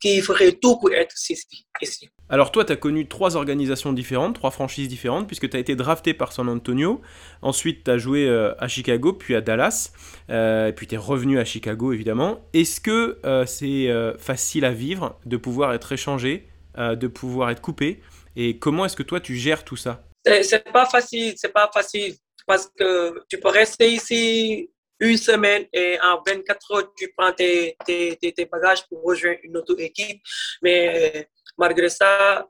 qui 0.00 0.20
feraient 0.20 0.52
tout 0.52 0.78
pour 0.78 0.92
être 0.92 1.14
ici. 1.14 1.38
ici. 1.80 2.08
Alors 2.28 2.52
toi, 2.52 2.64
tu 2.64 2.72
as 2.72 2.76
connu 2.76 3.06
trois 3.06 3.36
organisations 3.36 3.92
différentes, 3.92 4.34
trois 4.34 4.50
franchises 4.50 4.88
différentes, 4.88 5.26
puisque 5.26 5.50
tu 5.50 5.56
as 5.56 5.60
été 5.60 5.76
drafté 5.76 6.14
par 6.14 6.32
San 6.32 6.48
Antonio, 6.48 7.00
ensuite 7.42 7.84
tu 7.84 7.90
as 7.90 7.98
joué 7.98 8.26
euh, 8.26 8.54
à 8.58 8.68
Chicago, 8.68 9.12
puis 9.12 9.34
à 9.34 9.40
Dallas, 9.40 9.92
euh, 10.30 10.68
et 10.68 10.72
puis 10.72 10.86
tu 10.86 10.94
es 10.94 10.98
revenu 10.98 11.38
à 11.38 11.44
Chicago 11.44 11.92
évidemment. 11.92 12.40
Est-ce 12.54 12.80
que 12.80 13.18
euh, 13.24 13.44
c'est 13.46 13.88
facile 14.18 14.64
à 14.64 14.72
vivre 14.72 15.18
de 15.26 15.36
pouvoir 15.36 15.74
être 15.74 15.92
échangé, 15.92 16.48
de 16.76 17.06
pouvoir 17.06 17.50
être 17.50 17.60
coupé, 17.60 18.00
et 18.36 18.58
comment 18.58 18.84
est-ce 18.84 18.96
que 18.96 19.02
toi 19.02 19.20
tu 19.20 19.36
gères 19.36 19.64
tout 19.64 19.76
ça? 19.76 20.04
C'est 20.24 20.70
pas 20.72 20.86
facile, 20.86 21.34
c'est 21.36 21.52
pas 21.52 21.68
facile, 21.72 22.14
parce 22.46 22.70
que 22.78 23.22
tu 23.28 23.38
peux 23.38 23.48
rester 23.48 23.92
ici 23.92 24.70
une 25.00 25.16
semaine 25.16 25.66
et 25.72 25.98
en 26.02 26.22
24 26.26 26.74
heures, 26.74 26.92
tu 26.96 27.12
prends 27.16 27.32
tes, 27.32 27.76
tes, 27.84 28.16
tes 28.16 28.44
bagages 28.44 28.86
pour 28.88 29.02
rejoindre 29.02 29.38
une 29.42 29.56
autre 29.56 29.78
équipe, 29.80 30.22
mais 30.62 31.28
malgré 31.56 31.88
ça, 31.88 32.46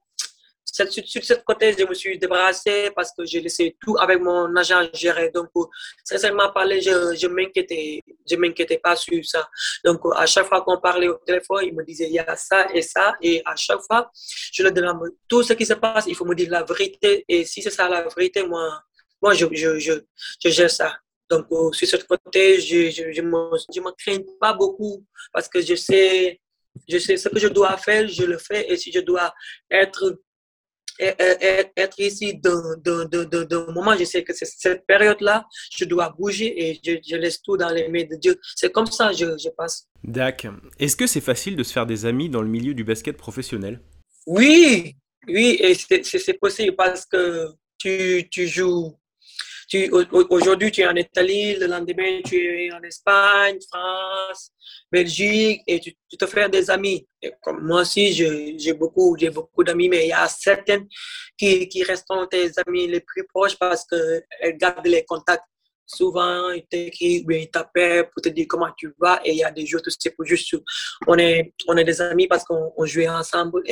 sur, 0.73 1.25
cette 1.25 1.45
côté, 1.45 1.75
je 1.77 1.85
me 1.85 1.95
suis 1.95 2.19
débarrassé 2.19 2.91
parce 2.95 3.13
que 3.13 3.25
j'ai 3.25 3.41
laissé 3.41 3.77
tout 3.81 3.97
avec 3.99 4.21
mon 4.21 4.55
agent 4.57 4.89
gérer. 4.95 5.31
Donc, 5.31 5.49
sincèrement 6.05 6.51
parler, 6.53 6.81
je 6.81 6.91
ne 6.91 7.33
m'inquiétais, 7.33 8.03
je 8.29 8.37
m'inquiétais 8.37 8.79
pas 8.79 8.97
sur 8.97 9.25
ça. 9.25 9.49
Donc, 9.85 10.01
à 10.17 10.27
chaque 10.27 10.47
fois 10.47 10.63
qu'on 10.63 10.79
parlait 10.79 11.09
au 11.09 11.19
téléphone, 11.27 11.65
il 11.65 11.75
me 11.75 11.85
disait, 11.85 12.07
il 12.07 12.15
y 12.15 12.19
a 12.19 12.37
ça 12.37 12.69
et 12.73 12.83
ça. 12.83 13.15
Et 13.21 13.43
à 13.45 13.57
chaque 13.57 13.81
fois, 13.81 14.11
je 14.53 14.63
le 14.63 14.71
demande 14.71 15.11
tout 15.29 15.43
ce 15.43 15.53
qui 15.55 15.67
se 15.67 15.75
passe, 15.75 16.05
il 16.07 16.15
faut 16.15 16.25
me 16.25 16.35
dire 16.35 16.51
la 16.51 16.63
vérité. 16.63 17.25
Et 17.29 17.45
si 17.45 17.63
c'est 17.63 17.71
ça 17.71 17.89
la 17.89 18.03
vérité, 18.03 18.43
moi, 18.45 18.83
moi 19.21 19.35
je, 19.35 19.47
je, 19.53 19.79
je, 19.79 19.93
je 20.43 20.49
gère 20.49 20.71
ça. 20.71 20.97
Donc, 21.31 21.47
sur 21.75 21.87
cette 21.87 22.07
côté, 22.07 22.61
je 22.61 22.77
ne 22.77 22.91
je, 22.91 23.13
je 23.13 23.81
me 23.81 23.91
crains 23.93 24.23
pas 24.41 24.53
beaucoup 24.53 25.05
parce 25.33 25.49
que 25.49 25.61
je 25.61 25.75
sais 25.77 26.41
je 26.89 26.99
sais 26.99 27.17
ce 27.17 27.29
que 27.29 27.39
je 27.39 27.49
dois 27.49 27.77
faire, 27.77 28.09
je 28.09 28.25
le 28.25 28.39
fais. 28.39 28.71
Et 28.71 28.77
si 28.77 28.93
je 28.93 29.01
dois 29.01 29.33
être, 29.71 30.21
être 30.99 32.01
ici 32.01 32.35
d'un 32.35 33.73
moment, 33.73 33.97
je 33.97 34.05
sais 34.05 34.23
que 34.23 34.35
c'est 34.35 34.45
cette 34.45 34.87
période-là, 34.87 35.47
je 35.77 35.85
dois 35.85 36.15
bouger 36.17 36.71
et 36.71 36.81
je, 36.85 37.17
laisse 37.17 37.41
tout 37.43 37.57
dans 37.57 37.71
les 37.71 37.89
mains 37.89 38.05
de 38.05 38.17
Dieu. 38.17 38.39
C'est 38.57 38.71
comme 38.71 38.87
ça, 38.87 39.13
je, 39.13 39.39
je 39.39 39.49
passe. 39.51 39.89
D'accord. 40.05 40.55
Est-ce 40.79 40.97
que 40.97 41.07
c'est 41.07 41.21
facile 41.21 41.57
de 41.57 41.63
se 41.63 41.73
faire 41.73 41.87
des 41.87 42.07
amis 42.07 42.29
dans 42.29 42.43
le 42.43 42.49
milieu 42.49 42.75
du 42.75 42.85
basket 42.85 43.17
professionnel? 43.17 43.81
Oui, 44.27 44.97
oui, 45.27 45.59
et 45.61 45.75
c'est 45.75 46.39
possible 46.39 46.77
parce 46.77 47.07
que 47.07 47.49
tu, 47.79 48.29
tu 48.31 48.47
joues 48.47 48.95
aujourd'hui, 50.31 50.71
tu 50.71 50.81
es 50.81 50.87
en 50.87 50.97
Italie, 50.97 51.57
le 51.57 51.67
lendemain, 51.67 52.21
tu 52.25 52.37
es 52.37 52.73
en 52.73 52.83
Espagne, 52.83 53.59
France, 53.69 54.51
Belgique, 54.91 55.63
et 55.67 55.81
tu, 55.81 55.95
te 56.19 56.27
fais 56.27 56.49
des 56.49 56.71
amis. 56.71 57.07
comme 57.43 57.67
moi 57.67 57.83
aussi, 57.83 58.13
j'ai 58.13 58.73
beaucoup, 58.75 59.17
beaucoup 59.33 59.65
d'amis, 59.65 59.89
mais 59.89 60.07
il 60.07 60.09
y 60.09 60.13
a 60.13 60.27
certaines 60.29 60.87
qui, 61.37 61.69
qui 61.69 61.83
restent 61.83 62.07
tes 62.31 62.51
amis 62.67 62.87
les 62.89 63.01
plus 63.01 63.27
proches 63.27 63.57
parce 63.57 63.85
qu'elles 63.87 64.57
gardent 64.57 64.87
les 64.87 65.05
contacts 65.05 65.45
souvent, 65.87 66.51
ils 66.51 66.67
t'écrivent, 66.67 67.27
ils 67.31 67.51
t'appellent 67.51 68.09
pour 68.11 68.23
te 68.23 68.29
dire 68.29 68.47
comment 68.49 68.71
tu 68.77 68.93
vas. 68.99 69.21
Et 69.25 69.33
il 69.33 69.39
y 69.39 69.45
a 69.45 69.51
des 69.51 69.67
jours, 69.67 69.81
c'est 69.87 70.11
pour 70.11 70.25
juste, 70.25 70.55
on 71.07 71.19
est, 71.19 71.53
on 71.69 71.77
est 71.77 71.85
des 71.85 72.01
amis 72.01 72.27
parce 72.27 72.45
qu'on 72.45 72.73
on 72.77 72.87
jouait 72.87 73.09
ensemble. 73.09 73.63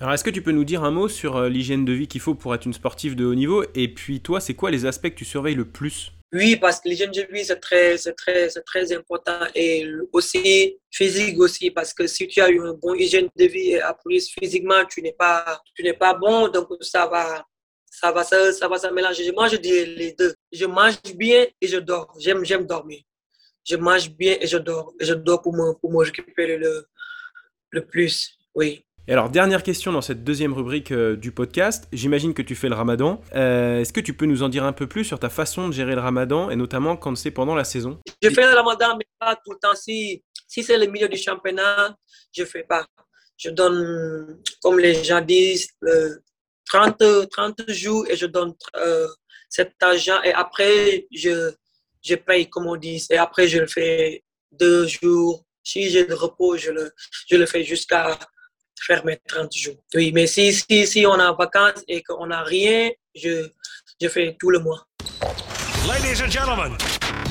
Alors, 0.00 0.12
est-ce 0.12 0.24
que 0.24 0.30
tu 0.30 0.42
peux 0.42 0.52
nous 0.52 0.64
dire 0.64 0.84
un 0.84 0.90
mot 0.90 1.08
sur 1.08 1.36
euh, 1.36 1.48
l'hygiène 1.48 1.84
de 1.84 1.92
vie 1.92 2.06
qu'il 2.06 2.20
faut 2.20 2.34
pour 2.34 2.54
être 2.54 2.66
une 2.66 2.74
sportive 2.74 3.16
de 3.16 3.24
haut 3.24 3.34
niveau? 3.34 3.64
Et 3.74 3.88
puis, 3.88 4.20
toi, 4.20 4.40
c'est 4.40 4.54
quoi 4.54 4.70
les 4.70 4.84
aspects 4.84 5.08
que 5.08 5.14
tu 5.14 5.24
surveilles 5.24 5.54
le 5.54 5.64
plus? 5.64 6.12
Oui, 6.34 6.56
parce 6.56 6.80
que 6.80 6.88
l'hygiène 6.90 7.12
de 7.12 7.26
vie, 7.32 7.44
c'est 7.46 7.60
très, 7.60 7.96
très, 7.96 8.48
très 8.66 8.92
important. 8.92 9.38
Et 9.54 9.86
aussi, 10.12 10.76
physique 10.90 11.38
aussi, 11.38 11.70
parce 11.70 11.94
que 11.94 12.06
si 12.06 12.28
tu 12.28 12.42
as 12.42 12.50
une 12.50 12.72
bonne 12.72 12.98
hygiène 13.00 13.28
de 13.36 13.44
vie 13.46 13.70
et 13.70 13.80
après, 13.80 14.18
physiquement, 14.20 14.84
tu 14.84 15.00
n'es 15.00 15.12
pas, 15.14 15.62
pas 15.98 16.14
bon, 16.14 16.48
donc 16.48 16.68
ça 16.82 17.06
va, 17.06 17.42
ça 17.90 18.12
va, 18.12 18.22
se- 18.24 18.52
ça 18.52 18.68
va 18.68 18.78
se 18.78 18.88
mélanger. 18.88 19.32
Moi, 19.32 19.48
je 19.48 19.56
dis 19.56 19.86
les 19.86 20.12
deux. 20.12 20.34
Je 20.52 20.66
mange 20.66 21.00
bien 21.14 21.46
et 21.60 21.66
je 21.68 21.78
dors. 21.78 22.12
J'aime, 22.18 22.44
dormir. 22.66 23.00
Je 23.64 23.76
mange 23.76 24.10
bien 24.10 24.36
et 24.40 24.46
je 24.46 24.58
dors. 24.58 24.92
Et 25.00 25.06
je 25.06 25.14
dors 25.14 25.40
pour 25.40 25.54
me, 25.54 25.72
pour 25.78 25.90
le, 26.02 26.84
le 27.70 27.86
plus. 27.86 28.38
Oui. 28.54 28.85
Et 29.08 29.12
alors, 29.12 29.30
dernière 29.30 29.62
question 29.62 29.92
dans 29.92 30.00
cette 30.00 30.24
deuxième 30.24 30.52
rubrique 30.52 30.90
euh, 30.90 31.14
du 31.14 31.30
podcast. 31.30 31.86
J'imagine 31.92 32.34
que 32.34 32.42
tu 32.42 32.56
fais 32.56 32.68
le 32.68 32.74
ramadan. 32.74 33.20
Euh, 33.36 33.78
est-ce 33.78 33.92
que 33.92 34.00
tu 34.00 34.14
peux 34.14 34.26
nous 34.26 34.42
en 34.42 34.48
dire 34.48 34.64
un 34.64 34.72
peu 34.72 34.88
plus 34.88 35.04
sur 35.04 35.20
ta 35.20 35.28
façon 35.28 35.68
de 35.68 35.72
gérer 35.72 35.94
le 35.94 36.00
ramadan, 36.00 36.50
et 36.50 36.56
notamment 36.56 36.96
quand 36.96 37.14
c'est 37.14 37.30
pendant 37.30 37.54
la 37.54 37.62
saison? 37.62 38.00
Je 38.20 38.28
fais 38.30 38.42
le 38.42 38.56
ramadan, 38.56 38.96
mais 38.96 39.06
pas 39.20 39.36
tout 39.36 39.52
le 39.52 39.58
temps. 39.60 39.76
Si, 39.76 40.24
si 40.48 40.64
c'est 40.64 40.76
le 40.76 40.86
milieu 40.86 41.08
du 41.08 41.16
championnat, 41.16 41.96
je 42.36 42.44
fais 42.44 42.64
pas. 42.64 42.84
Je 43.36 43.50
donne, 43.50 44.42
comme 44.60 44.80
les 44.80 45.04
gens 45.04 45.20
disent, 45.20 45.68
euh, 45.84 46.16
30, 46.68 47.30
30 47.30 47.70
jours 47.70 48.06
et 48.08 48.16
je 48.16 48.26
donne 48.26 48.54
euh, 48.76 49.06
cet 49.48 49.74
argent. 49.82 50.20
Et 50.24 50.32
après, 50.32 51.06
je, 51.14 51.52
je 52.04 52.16
paye, 52.16 52.50
comme 52.50 52.66
on 52.66 52.74
dit. 52.74 53.06
Et 53.10 53.18
après, 53.18 53.46
je 53.46 53.60
le 53.60 53.68
fais 53.68 54.24
deux 54.50 54.88
jours. 54.88 55.44
Si 55.62 55.90
j'ai 55.90 56.06
de 56.06 56.14
repos, 56.14 56.56
je 56.56 56.72
le, 56.72 56.90
je 57.30 57.36
le 57.36 57.46
fais 57.46 57.62
jusqu'à 57.62 58.18
faire 58.80 59.04
mes 59.04 59.18
30 59.28 59.52
jours. 59.54 59.76
Oui, 59.94 60.12
mais 60.14 60.26
si, 60.26 60.52
si, 60.52 60.86
si 60.86 61.06
on 61.06 61.18
est 61.18 61.22
en 61.24 61.34
vacances 61.34 61.82
et 61.88 62.02
qu'on 62.02 62.26
n'a 62.26 62.42
rien, 62.42 62.90
je, 63.14 63.48
je 64.00 64.08
fais 64.08 64.36
tout 64.38 64.50
le 64.50 64.58
mois. 64.60 64.86
Ladies 65.88 66.22
and 66.22 66.30
gentlemen, 66.30 66.76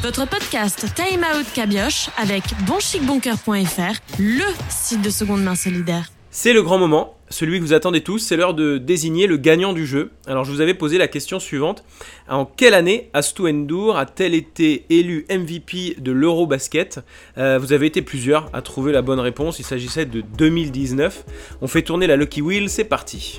Votre 0.02 0.26
podcast 0.28 0.86
Time 0.96 1.26
Out 1.36 1.48
Cabioche 1.54 2.10
avec 2.18 2.44
bonchicboncoeur.fr, 2.66 4.00
le 4.20 4.46
site 4.70 5.02
de 5.02 5.10
seconde 5.10 5.44
main 5.44 5.56
solidaire. 5.56 6.10
C'est 6.30 6.54
le 6.54 6.62
grand 6.64 6.78
moment, 6.78 7.15
celui 7.30 7.60
que 7.60 7.64
vous 7.66 7.74
attendez 7.74 8.02
tous, 8.02 8.20
c'est 8.20 8.36
l'heure 8.38 8.54
de 8.54 8.78
désigner 8.78 9.28
le 9.28 9.38
gagnant 9.38 9.74
du 9.74 9.86
jeu. 9.86 10.12
Alors 10.28 10.44
je 10.44 10.52
vous 10.52 10.62
avais 10.62 10.74
posé 10.74 10.98
la 10.98 11.08
question 11.08 11.40
suivante. 11.40 11.84
En 12.30 12.46
quelle 12.46 12.74
année 12.74 13.10
Astou 13.14 13.48
Endour 13.48 13.98
a-t-elle 13.98 14.34
été 14.36 14.86
élu 14.90 15.26
MVP 15.30 15.96
de 16.00 16.12
l'Eurobasket 16.12 17.00
Euh, 17.38 17.58
Vous 17.60 17.74
avez 17.74 17.88
été 17.88 18.02
plusieurs 18.02 18.50
à 18.54 18.62
trouver 18.62 18.92
la 18.92 19.02
bonne 19.02 19.20
réponse, 19.20 19.60
il 19.60 19.66
s'agissait 19.66 20.06
de 20.06 20.22
2019. 20.22 21.26
On 21.62 21.68
fait 21.68 21.82
tourner 21.82 22.08
la 22.08 22.16
Lucky 22.16 22.42
Wheel, 22.42 22.70
c'est 22.70 22.84
parti. 22.84 23.38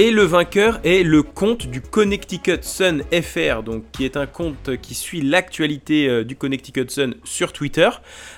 Et 0.00 0.12
le 0.12 0.22
vainqueur 0.22 0.78
est 0.84 1.02
le 1.02 1.24
compte 1.24 1.66
du 1.66 1.80
Connecticut 1.80 2.62
Sun 2.62 3.02
FR, 3.10 3.64
donc 3.64 3.82
qui 3.90 4.04
est 4.04 4.16
un 4.16 4.26
compte 4.26 4.76
qui 4.80 4.94
suit 4.94 5.22
l'actualité 5.22 6.08
euh, 6.08 6.22
du 6.22 6.36
Connecticut 6.36 6.88
Sun 6.88 7.16
sur 7.24 7.52
Twitter. 7.52 7.88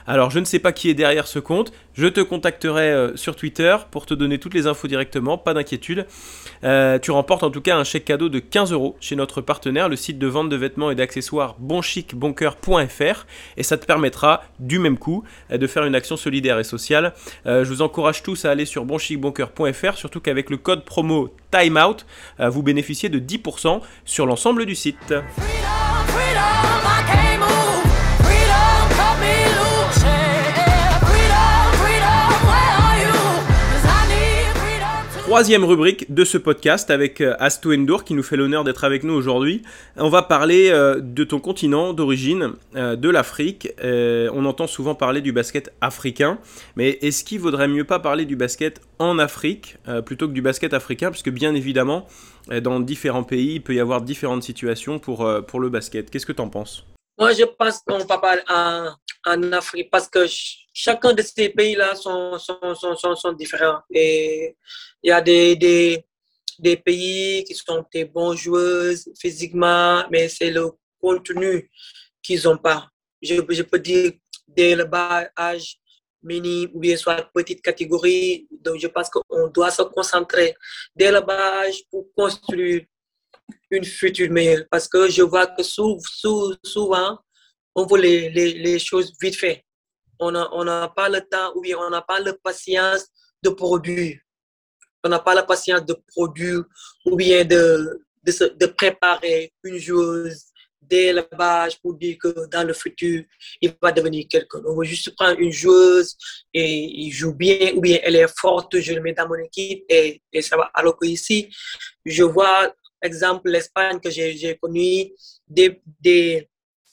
Alors 0.06 0.30
je 0.30 0.38
ne 0.38 0.46
sais 0.46 0.58
pas 0.58 0.72
qui 0.72 0.88
est 0.88 0.94
derrière 0.94 1.26
ce 1.26 1.38
compte, 1.38 1.74
je 1.92 2.06
te 2.06 2.22
contacterai 2.22 2.90
euh, 2.90 3.14
sur 3.14 3.36
Twitter 3.36 3.76
pour 3.90 4.06
te 4.06 4.14
donner 4.14 4.38
toutes 4.38 4.54
les 4.54 4.66
infos 4.66 4.88
directement, 4.88 5.36
pas 5.36 5.52
d'inquiétude. 5.52 6.06
Euh, 6.64 6.98
tu 6.98 7.10
remportes 7.10 7.42
en 7.42 7.50
tout 7.50 7.60
cas 7.60 7.76
un 7.76 7.84
chèque 7.84 8.06
cadeau 8.06 8.30
de 8.30 8.38
15 8.38 8.72
euros 8.72 8.96
chez 8.98 9.14
notre 9.14 9.42
partenaire, 9.42 9.90
le 9.90 9.96
site 9.96 10.18
de 10.18 10.26
vente 10.26 10.48
de 10.48 10.56
vêtements 10.56 10.90
et 10.90 10.94
d'accessoires 10.94 11.56
bonchicboncoeur.fr, 11.58 13.26
et 13.58 13.62
ça 13.62 13.76
te 13.76 13.84
permettra 13.84 14.44
du 14.60 14.78
même 14.78 14.96
coup 14.96 15.24
de 15.50 15.66
faire 15.66 15.84
une 15.84 15.94
action 15.94 16.16
solidaire 16.16 16.58
et 16.58 16.64
sociale. 16.64 17.12
Je 17.44 17.64
vous 17.64 17.82
encourage 17.82 18.22
tous 18.22 18.46
à 18.46 18.50
aller 18.50 18.64
sur 18.64 18.86
bonchicboncoeur.fr, 18.86 19.98
surtout 19.98 20.20
qu'avec 20.20 20.48
le 20.48 20.56
code 20.56 20.86
promo 20.86 21.30
TIMEOUT, 21.50 22.04
euh, 22.40 22.48
vous 22.48 22.62
bénéficiez 22.62 23.08
de 23.08 23.18
10% 23.18 23.80
sur 24.04 24.26
l'ensemble 24.26 24.66
du 24.66 24.74
site. 24.74 25.14
Troisième 35.30 35.64
rubrique 35.64 36.12
de 36.12 36.24
ce 36.24 36.38
podcast 36.38 36.90
avec 36.90 37.20
euh, 37.20 37.36
Astou 37.38 37.72
Endour 37.72 38.02
qui 38.02 38.14
nous 38.14 38.22
fait 38.24 38.36
l'honneur 38.36 38.64
d'être 38.64 38.82
avec 38.82 39.04
nous 39.04 39.14
aujourd'hui. 39.14 39.62
On 39.96 40.08
va 40.08 40.22
parler 40.22 40.70
euh, 40.70 40.98
de 41.00 41.22
ton 41.22 41.38
continent 41.38 41.92
d'origine, 41.92 42.54
euh, 42.74 42.96
de 42.96 43.08
l'Afrique. 43.08 43.68
On 43.80 44.44
entend 44.44 44.66
souvent 44.66 44.96
parler 44.96 45.20
du 45.20 45.30
basket 45.30 45.72
africain, 45.80 46.40
mais 46.74 46.98
est-ce 47.00 47.22
qu'il 47.22 47.38
vaudrait 47.38 47.68
mieux 47.68 47.84
pas 47.84 48.00
parler 48.00 48.24
du 48.24 48.34
basket 48.34 48.80
en 48.98 49.20
Afrique 49.20 49.76
plutôt 50.04 50.26
que 50.26 50.32
du 50.32 50.42
basket 50.42 50.74
africain? 50.74 51.12
Puisque 51.12 51.30
bien 51.30 51.54
évidemment, 51.54 52.08
dans 52.60 52.80
différents 52.80 53.22
pays, 53.22 53.54
il 53.54 53.62
peut 53.62 53.74
y 53.74 53.80
avoir 53.80 54.00
différentes 54.02 54.42
situations 54.42 54.98
pour, 54.98 55.30
pour 55.46 55.60
le 55.60 55.68
basket. 55.68 56.10
Qu'est-ce 56.10 56.26
que 56.26 56.32
tu 56.32 56.42
en 56.42 56.48
penses? 56.48 56.84
Moi, 57.20 57.32
je 57.34 57.44
pense 57.44 57.82
qu'on 57.86 57.98
va 58.04 58.18
parler 58.18 58.42
en, 58.48 59.52
Afrique 59.52 59.90
parce 59.92 60.08
que 60.08 60.20
ch- 60.20 60.66
chacun 60.82 61.12
de 61.12 61.22
ces 61.22 61.50
pays-là 61.50 61.94
sont, 61.94 62.38
sont, 62.38 62.74
sont, 62.74 63.16
sont, 63.16 63.32
différents. 63.32 63.80
Et 63.92 64.56
il 65.02 65.08
y 65.08 65.12
a 65.12 65.20
des, 65.20 65.56
des, 66.58 66.76
pays 66.76 67.44
qui 67.44 67.54
sont 67.54 67.84
des 67.92 68.04
bons 68.06 68.34
joueuses 68.34 69.08
physiquement, 69.18 70.04
mais 70.10 70.28
c'est 70.28 70.50
le 70.50 70.70
contenu 70.98 71.70
qu'ils 72.22 72.42
n'ont 72.44 72.56
pas. 72.56 72.88
Je, 73.20 73.34
je 73.50 73.62
peux 73.62 73.78
dire 73.78 74.12
dès 74.48 74.74
le 74.74 74.84
bas 74.84 75.28
âge, 75.38 75.76
mini 76.22 76.68
ou 76.72 76.80
bien 76.80 76.96
soit 76.96 77.28
petite 77.34 77.62
catégorie. 77.62 78.48
Donc, 78.50 78.78
je 78.78 78.86
pense 78.88 79.10
qu'on 79.10 79.48
doit 79.48 79.70
se 79.70 79.82
concentrer 79.82 80.54
dès 80.94 81.12
le 81.12 81.20
bas 81.20 81.60
âge 81.64 81.82
pour 81.90 82.06
construire 82.16 82.82
une 83.70 83.84
future 83.84 84.30
meilleure. 84.30 84.64
Parce 84.70 84.88
que 84.88 85.08
je 85.08 85.22
vois 85.22 85.46
que 85.46 85.62
sou- 85.62 86.00
sou- 86.00 86.54
souvent, 86.64 87.18
on 87.74 87.84
veut 87.86 88.00
les, 88.00 88.30
les, 88.30 88.54
les 88.54 88.78
choses 88.78 89.12
vite 89.20 89.36
fait. 89.36 89.64
On 90.20 90.30
n'a 90.64 90.88
pas 90.88 91.08
le 91.08 91.20
temps 91.20 91.52
ou 91.54 91.60
bien 91.60 91.78
on 91.78 91.90
n'a 91.90 92.02
pas 92.02 92.20
la 92.20 92.34
patience 92.34 93.06
de 93.42 93.50
produire. 93.50 94.18
On 95.02 95.08
n'a 95.08 95.18
pas 95.18 95.34
la 95.34 95.42
patience 95.42 95.84
de 95.84 95.96
produire 96.14 96.62
ou 97.06 97.16
bien 97.16 97.44
de, 97.44 98.02
de, 98.22 98.66
préparer 98.66 99.52
une 99.64 99.78
joueuse 99.78 100.44
dès 100.80 101.14
âge 101.38 101.80
pour 101.80 101.94
dire 101.94 102.18
que 102.18 102.46
dans 102.48 102.66
le 102.66 102.72
futur, 102.72 103.24
il 103.60 103.72
va 103.80 103.92
devenir 103.92 104.26
quelqu'un. 104.28 104.60
On 104.66 104.76
veut 104.76 104.84
juste 104.84 105.14
prendre 105.16 105.38
une 105.38 105.52
joueuse 105.52 106.16
et 106.52 106.68
il 106.68 107.10
joue 107.12 107.34
bien 107.34 107.72
ou 107.74 107.80
bien 107.80 107.98
elle 108.02 108.16
est 108.16 108.38
forte, 108.38 108.78
je 108.78 108.92
le 108.92 109.00
mets 109.00 109.12
dans 109.12 109.28
mon 109.28 109.36
équipe 109.36 109.84
et, 109.88 110.20
et 110.32 110.42
ça 110.42 110.56
va. 110.56 110.70
Alors 110.74 110.98
que 110.98 111.06
ici, 111.06 111.48
je 112.04 112.24
vois, 112.24 112.74
exemple, 113.00 113.50
l'Espagne 113.50 114.00
que 114.00 114.10
j'ai 114.10 114.36
j'ai 114.36 114.56
connu, 114.56 115.12
des, 115.46 115.80
des, 116.00 116.48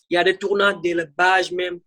il 0.10 0.14
y 0.14 0.18
a 0.18 0.24
des 0.24 0.38
tournois 0.38 0.74
dès 0.74 0.96
âge 1.18 1.52
même. 1.52 1.80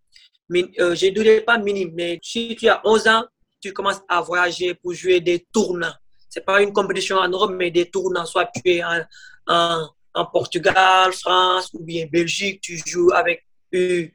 Euh, 0.53 0.95
je 0.95 1.07
ne 1.07 1.11
dirais 1.11 1.41
pas 1.43 1.59
minime, 1.59 1.93
mais 1.95 2.19
si 2.23 2.57
tu 2.57 2.69
as 2.69 2.81
11 2.85 3.07
ans, 3.09 3.25
tu 3.61 3.73
commences 3.73 4.01
à 4.09 4.21
voyager 4.21 4.75
pour 4.75 4.93
jouer 4.93 5.21
des 5.21 5.47
tournois. 5.53 5.95
Ce 6.29 6.39
n'est 6.39 6.45
pas 6.45 6.63
une 6.63 6.73
compétition 6.73 7.17
en 7.17 7.29
Europe, 7.29 7.53
mais 7.55 7.71
des 7.71 7.89
tournois. 7.91 8.25
Soit 8.25 8.51
tu 8.55 8.63
es 8.71 8.83
en, 8.85 9.03
en, 9.47 10.27
Portugal, 10.27 11.13
France 11.13 11.71
ou 11.75 11.85
bien 11.85 12.07
Belgique, 12.11 12.61
tu 12.63 12.81
joues 12.85 13.13
avec 13.13 13.45
U, 13.73 14.13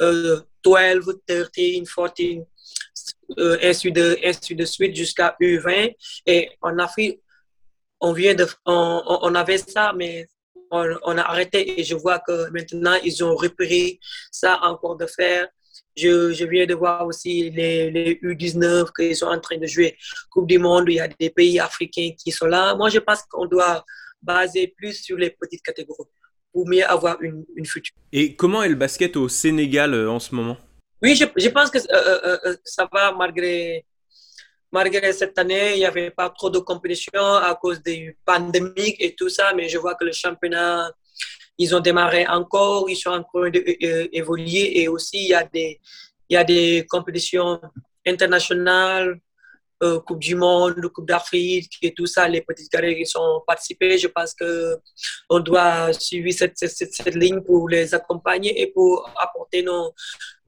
euh, 0.00 0.40
12, 0.64 1.20
13, 1.26 1.84
14, 1.94 2.44
euh, 3.38 3.58
ainsi, 3.62 3.92
de, 3.92 4.54
de 4.54 4.64
suite 4.64 4.96
jusqu'à 4.96 5.36
U20. 5.40 5.94
Et 6.26 6.50
en 6.60 6.78
Afrique, 6.78 7.20
on 8.00 8.12
vient 8.12 8.34
de, 8.34 8.46
on- 8.66 9.18
on 9.22 9.34
avait 9.34 9.58
ça, 9.58 9.92
mais 9.94 10.28
on, 10.70 10.86
on 11.04 11.16
a 11.18 11.22
arrêté 11.22 11.80
et 11.80 11.84
je 11.84 11.94
vois 11.94 12.18
que 12.20 12.50
maintenant 12.50 12.94
ils 13.04 13.22
ont 13.24 13.34
repris 13.34 14.00
ça 14.30 14.58
encore 14.62 14.96
de 14.96 15.06
faire. 15.06 15.48
Je, 15.98 16.32
je 16.32 16.44
viens 16.44 16.66
de 16.66 16.74
voir 16.74 17.04
aussi 17.06 17.50
les, 17.50 17.90
les 17.90 18.14
U19 18.22 18.92
qu'ils 18.96 19.16
sont 19.16 19.26
en 19.26 19.40
train 19.40 19.58
de 19.58 19.66
jouer 19.66 19.96
Coupe 20.30 20.46
du 20.46 20.58
Monde. 20.58 20.84
Il 20.88 20.94
y 20.94 21.00
a 21.00 21.08
des 21.08 21.30
pays 21.30 21.58
africains 21.58 22.10
qui 22.16 22.30
sont 22.30 22.46
là. 22.46 22.74
Moi, 22.76 22.88
je 22.88 23.00
pense 23.00 23.22
qu'on 23.22 23.46
doit 23.46 23.84
baser 24.22 24.74
plus 24.76 24.94
sur 25.02 25.16
les 25.16 25.30
petites 25.30 25.62
catégories 25.62 26.08
pour 26.52 26.68
mieux 26.68 26.88
avoir 26.88 27.20
une, 27.20 27.44
une 27.56 27.66
future. 27.66 27.94
Et 28.12 28.36
comment 28.36 28.62
est 28.62 28.68
le 28.68 28.74
basket 28.74 29.16
au 29.16 29.28
Sénégal 29.28 29.92
euh, 29.94 30.10
en 30.10 30.20
ce 30.20 30.34
moment? 30.34 30.56
Oui, 31.02 31.14
je, 31.14 31.24
je 31.36 31.48
pense 31.48 31.70
que 31.70 31.78
euh, 31.78 32.20
euh, 32.24 32.38
euh, 32.46 32.56
ça 32.64 32.88
va 32.92 33.12
malgré, 33.12 33.84
malgré 34.72 35.12
cette 35.12 35.38
année. 35.38 35.74
Il 35.74 35.78
n'y 35.78 35.84
avait 35.84 36.10
pas 36.10 36.30
trop 36.30 36.50
de 36.50 36.58
compétition 36.58 37.22
à 37.22 37.54
cause 37.54 37.80
des 37.82 38.16
pandémies 38.24 38.96
et 38.98 39.14
tout 39.14 39.28
ça, 39.28 39.52
mais 39.54 39.68
je 39.68 39.78
vois 39.78 39.94
que 39.94 40.04
le 40.04 40.12
championnat, 40.12 40.90
ils 41.58 41.74
ont 41.74 41.80
démarré 41.80 42.26
encore, 42.26 42.88
ils 42.88 42.96
sont 42.96 43.10
en 43.10 43.22
train 43.22 43.50
d'évoluer 43.50 44.80
et 44.80 44.88
aussi 44.88 45.18
il 45.24 45.28
y 45.28 45.34
a 45.34 45.44
des, 45.44 45.80
il 46.28 46.34
y 46.34 46.36
a 46.36 46.44
des 46.44 46.86
compétitions 46.88 47.60
internationales, 48.06 49.20
euh, 49.82 50.00
Coupe 50.00 50.18
du 50.18 50.34
Monde, 50.34 50.88
Coupe 50.88 51.06
d'Afrique 51.06 51.78
et 51.82 51.94
tout 51.94 52.06
ça, 52.06 52.26
les 52.26 52.42
petites 52.42 52.68
carrières 52.68 52.96
qui 52.96 53.06
sont 53.06 53.42
participées. 53.46 53.96
Je 53.96 54.08
pense 54.08 54.34
qu'on 54.34 55.40
doit 55.40 55.92
suivre 55.92 56.30
cette, 56.32 56.58
cette, 56.58 56.92
cette, 56.92 57.14
ligne 57.14 57.40
pour 57.40 57.68
les 57.68 57.94
accompagner 57.94 58.60
et 58.60 58.68
pour 58.68 59.08
apporter 59.16 59.62
nos, 59.62 59.92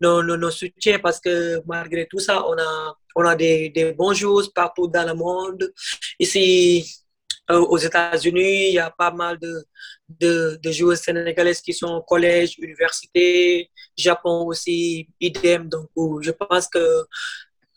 nos, 0.01 0.23
nos, 0.23 0.51
soutiens 0.51 0.99
parce 0.99 1.21
que 1.21 1.61
malgré 1.67 2.07
tout 2.07 2.19
ça, 2.19 2.45
on 2.45 2.59
a, 2.59 2.97
on 3.15 3.25
a 3.25 3.37
des, 3.37 3.69
des 3.71 3.93
bons 3.93 4.15
joueurs 4.15 4.53
partout 4.53 4.89
dans 4.89 5.07
le 5.07 5.15
monde. 5.15 5.73
Ici, 6.19 6.85
euh, 7.51 7.59
aux 7.59 7.79
États-Unis, 7.79 8.69
il 8.69 8.75
y 8.75 8.79
a 8.79 8.91
pas 8.91 9.13
mal 9.13 9.39
de, 9.39 9.65
de, 10.19 10.59
de 10.63 10.71
joueurs 10.71 10.97
sénégalais 10.97 11.55
qui 11.55 11.73
sont 11.73 11.95
au 11.95 12.03
collège, 12.03 12.57
université, 12.59 13.71
Japon 13.97 14.47
aussi, 14.47 15.09
idem. 15.21 15.69
Donc, 15.69 15.89
je 16.23 16.31
pense 16.31 16.69
que 16.69 17.05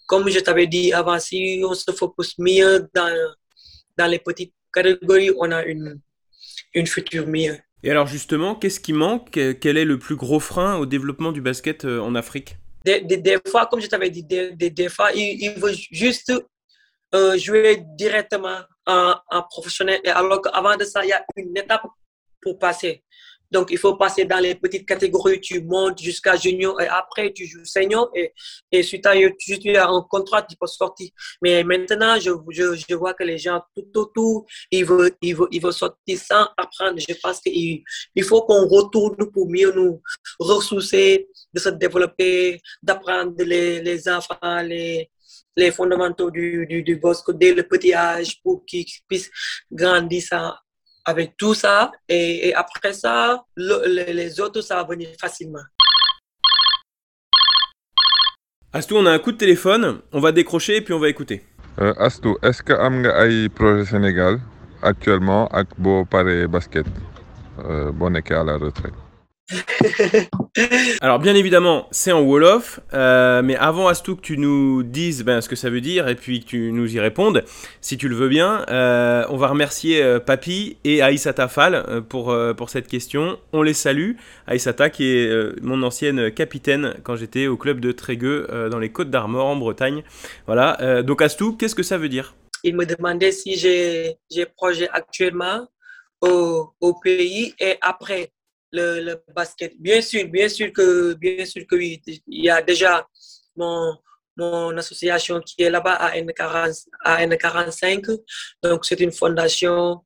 comme 0.06 0.30
je 0.30 0.40
t'avais 0.40 0.68
dit 0.68 0.94
avant, 0.94 1.20
si 1.20 1.62
on 1.66 1.74
se 1.74 1.92
focus 1.92 2.38
mieux 2.38 2.88
dans, 2.94 3.34
dans 3.98 4.08
les 4.08 4.20
petites 4.20 4.54
catégories, 4.74 5.32
on 5.38 5.52
a 5.52 5.64
une, 5.64 6.00
une 6.74 6.88
future 6.88 7.28
meilleure. 7.28 7.60
Et 7.84 7.92
alors 7.92 8.08
justement, 8.08 8.56
qu'est-ce 8.56 8.80
qui 8.80 8.94
manque? 8.94 9.32
Quel 9.32 9.78
est 9.78 9.86
le 9.86 10.00
plus 10.00 10.16
gros 10.16 10.40
frein 10.40 10.78
au 10.78 10.86
développement 10.86 11.32
du 11.32 11.42
basket 11.42 11.84
euh, 11.86 12.00
en 12.00 12.16
Afrique? 12.16 12.58
Des, 12.86 13.02
des, 13.02 13.18
des, 13.18 13.38
fois, 13.48 13.66
comme 13.66 13.82
je 13.82 13.88
t'avais 13.88 14.10
dit, 14.10 14.24
des, 14.24 14.52
des, 14.54 14.90
fois, 14.90 15.12
il, 15.14 15.42
il 15.42 15.54
veut 15.54 15.74
juste 15.92 16.34
euh, 17.16 17.38
jouer 17.38 17.84
directement 17.98 18.60
en, 18.86 19.16
en 19.30 19.44
professionnel. 19.44 20.00
Et 20.04 20.10
alors 20.10 20.42
qu'avant 20.42 20.76
de 20.76 20.84
ça, 20.84 21.04
il 21.04 21.10
y 21.10 21.14
a 21.14 21.24
une 21.36 21.56
étape 21.58 21.84
pour 22.44 22.60
passer. 22.60 23.04
Donc, 23.54 23.70
il 23.70 23.78
faut 23.78 23.96
passer 23.96 24.26
dans 24.26 24.40
les 24.40 24.56
petites 24.56 24.88
catégories. 24.88 25.40
Tu 25.40 25.62
montes 25.62 26.02
jusqu'à 26.02 26.36
junior 26.36 26.82
et 26.82 26.88
après, 26.88 27.32
tu 27.32 27.46
joues 27.46 27.64
senior. 27.66 28.10
Et, 28.16 28.34
et 28.72 28.82
si 28.82 29.00
tu 29.00 29.08
as, 29.78 29.88
un 29.88 30.02
contrat, 30.10 30.42
tu 30.42 30.56
peux 30.60 30.66
sortir. 30.66 31.10
Mais 31.40 31.64
maintenant, 31.64 32.16
je, 32.20 32.32
je, 32.50 32.96
vois 32.96 33.14
que 33.14 33.24
les 33.24 33.38
gens, 33.38 33.62
tout 33.76 34.00
autour, 34.00 34.48
ils 34.72 34.84
veulent, 34.84 35.12
ils 35.22 35.36
veulent, 35.36 35.50
ils 35.52 35.62
veulent 35.62 35.72
sortir 35.72 36.18
sans 36.18 36.48
apprendre. 36.58 36.98
Je 36.98 37.14
pense 37.22 37.40
qu'il 37.42 37.84
il 38.16 38.24
faut 38.24 38.42
qu'on 38.42 38.68
retourne 38.68 39.30
pour 39.32 39.48
mieux 39.48 39.72
nous 39.72 40.02
ressourcer, 40.40 41.28
de 41.54 41.60
se 41.60 41.70
développer, 41.70 42.60
d'apprendre 42.82 43.36
les, 43.44 43.82
les 43.84 44.10
enfants, 44.10 44.62
les, 44.64 45.12
les 45.56 45.72
fondamentaux 45.72 46.32
du, 46.32 46.66
du, 46.66 46.82
du 46.82 46.96
bosque 46.96 47.32
dès 47.38 47.54
le 47.54 47.64
petit 47.68 47.94
âge 47.94 48.42
pour 48.42 48.66
qu'ils 48.66 48.88
puissent 49.08 49.30
grandir 49.72 50.24
ça 50.24 50.63
avec 51.06 51.36
tout 51.38 51.54
ça. 51.54 51.92
Et, 52.08 52.48
et 52.50 52.56
après 52.56 52.94
ça, 52.94 53.44
le, 53.56 54.12
les 54.12 54.40
autres, 54.40 54.62
ça 54.62 54.76
va 54.78 54.84
venir 54.84 55.10
facilement. 55.20 55.64
Astou, 58.72 58.98
on 58.98 59.06
a 59.06 59.12
un 59.12 59.20
coup 59.20 59.32
de 59.32 59.38
téléphone, 59.38 60.02
on 60.12 60.20
va 60.20 60.32
décrocher 60.32 60.78
et 60.78 60.82
puis 60.82 60.94
on 60.94 61.00
va 61.00 61.10
écouter. 61.10 61.46
Euh, 61.80 61.94
Astou, 61.98 62.38
est-ce 62.42 62.64
que 62.64 62.74
am 62.74 63.02
nga 63.02 63.26
ay 63.26 63.50
projet 63.50 63.86
Sénégal 63.86 64.40
actuellement 64.82 65.48
ak 65.48 65.68
boo 65.78 66.06
paree 66.06 66.48
basket? 66.48 66.86
Euh, 67.60 67.92
boo 67.92 68.10
nekkee 68.10 68.34
à 68.34 68.44
la 68.44 68.58
retraite 68.58 69.03
Alors 71.02 71.20
bien 71.20 71.36
évidemment, 71.36 71.88
c'est 71.92 72.12
en 72.12 72.22
Wolof, 72.22 72.80
euh, 72.94 73.42
mais 73.42 73.56
avant 73.56 73.88
Astou 73.88 74.16
que 74.16 74.22
tu 74.22 74.38
nous 74.38 74.84
dises 74.84 75.24
ben, 75.24 75.42
ce 75.42 75.50
que 75.50 75.56
ça 75.56 75.70
veut 75.70 75.82
dire 75.82 76.08
et 76.08 76.16
puis 76.16 76.40
que 76.40 76.46
tu 76.46 76.72
nous 76.72 76.96
y 76.96 77.00
répondes, 77.00 77.44
si 77.82 77.98
tu 77.98 78.08
le 78.08 78.16
veux 78.16 78.30
bien, 78.30 78.66
euh, 78.70 79.26
on 79.30 79.38
va 79.38 79.48
remercier 79.48 80.02
euh, 80.02 80.20
Papy 80.20 80.78
et 80.84 81.02
Aïsata 81.02 81.48
Fall 81.48 82.04
pour, 82.08 82.36
pour 82.56 82.70
cette 82.70 82.88
question. 82.88 83.38
On 83.52 83.62
les 83.62 83.74
salue. 83.74 84.14
Aïsata 84.48 84.90
qui 84.90 85.06
est 85.06 85.62
mon 85.62 85.84
ancienne 85.84 86.32
capitaine 86.32 86.96
quand 87.04 87.16
j'étais 87.16 87.48
au 87.48 87.58
club 87.58 87.80
de 87.80 87.92
Trégueux 87.92 88.48
dans 88.72 88.80
les 88.80 88.90
Côtes 88.90 89.10
d'Armor 89.10 89.46
en 89.46 89.56
Bretagne. 89.56 90.04
Voilà, 90.46 91.04
donc 91.04 91.22
Astou, 91.22 91.54
qu'est-ce 91.54 91.76
que 91.76 91.84
ça 91.84 91.98
veut 91.98 92.10
dire? 92.10 92.36
Il 92.64 92.76
me 92.76 92.86
demandait 92.86 93.32
si 93.32 93.58
j'ai 93.58 94.46
projet 94.56 94.90
actuellement 94.92 95.68
au, 96.22 96.72
au 96.80 96.94
pays 96.94 97.54
et 97.60 97.78
après 97.82 98.32
le, 98.74 99.16
basket. 99.36 99.74
Bien 99.80 100.02
sûr, 100.02 100.28
bien 100.28 100.50
sûr 100.50 100.72
que, 100.72 101.14
bien 101.14 101.46
sûr 101.46 101.66
que 101.68 101.76
oui. 101.76 102.02
Il 102.28 102.46
y 102.46 102.50
a 102.50 102.62
déjà 102.62 103.08
mon, 103.56 103.96
mon 104.38 104.76
association 104.78 105.40
qui 105.42 105.62
est 105.64 105.70
là-bas 105.70 105.94
à 105.94 106.18
N40, 106.18 106.88
à 107.04 107.26
N45. 107.26 108.20
Donc, 108.62 108.86
c'est 108.86 109.00
une 109.00 109.12
fondation 109.12 110.02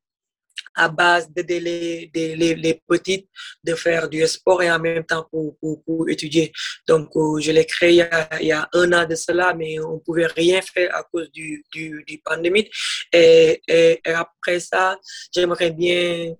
à 0.74 0.88
base 0.88 1.28
d'aider 1.30 1.58
les, 1.60 2.10
les, 2.14 2.54
les, 2.54 2.82
petites 2.86 3.28
de 3.64 3.74
faire 3.74 4.08
du 4.08 4.24
sport 4.26 4.62
et 4.62 4.70
en 4.70 4.78
même 4.78 5.04
temps 5.04 5.26
pour, 5.30 5.56
pour, 5.60 6.08
étudier. 6.08 6.52
Donc, 6.86 7.08
euh, 7.16 7.40
je 7.40 7.50
l'ai 7.50 7.64
créé 7.64 8.04
il 8.40 8.46
y, 8.46 8.52
a, 8.52 8.68
un 8.72 8.92
an 8.92 9.06
de 9.06 9.14
cela, 9.14 9.54
mais 9.54 9.80
on 9.80 9.94
ne 9.94 9.98
pouvait 9.98 10.26
rien 10.26 10.60
faire 10.62 10.94
à 10.94 11.02
cause 11.02 11.30
du, 11.32 11.64
du, 11.72 12.04
du 12.06 12.18
pandémie. 12.18 12.68
Et, 13.12 13.60
et 13.66 14.00
après 14.06 14.60
ça, 14.60 14.96
j'aimerais 15.34 15.70
bien 15.70 16.34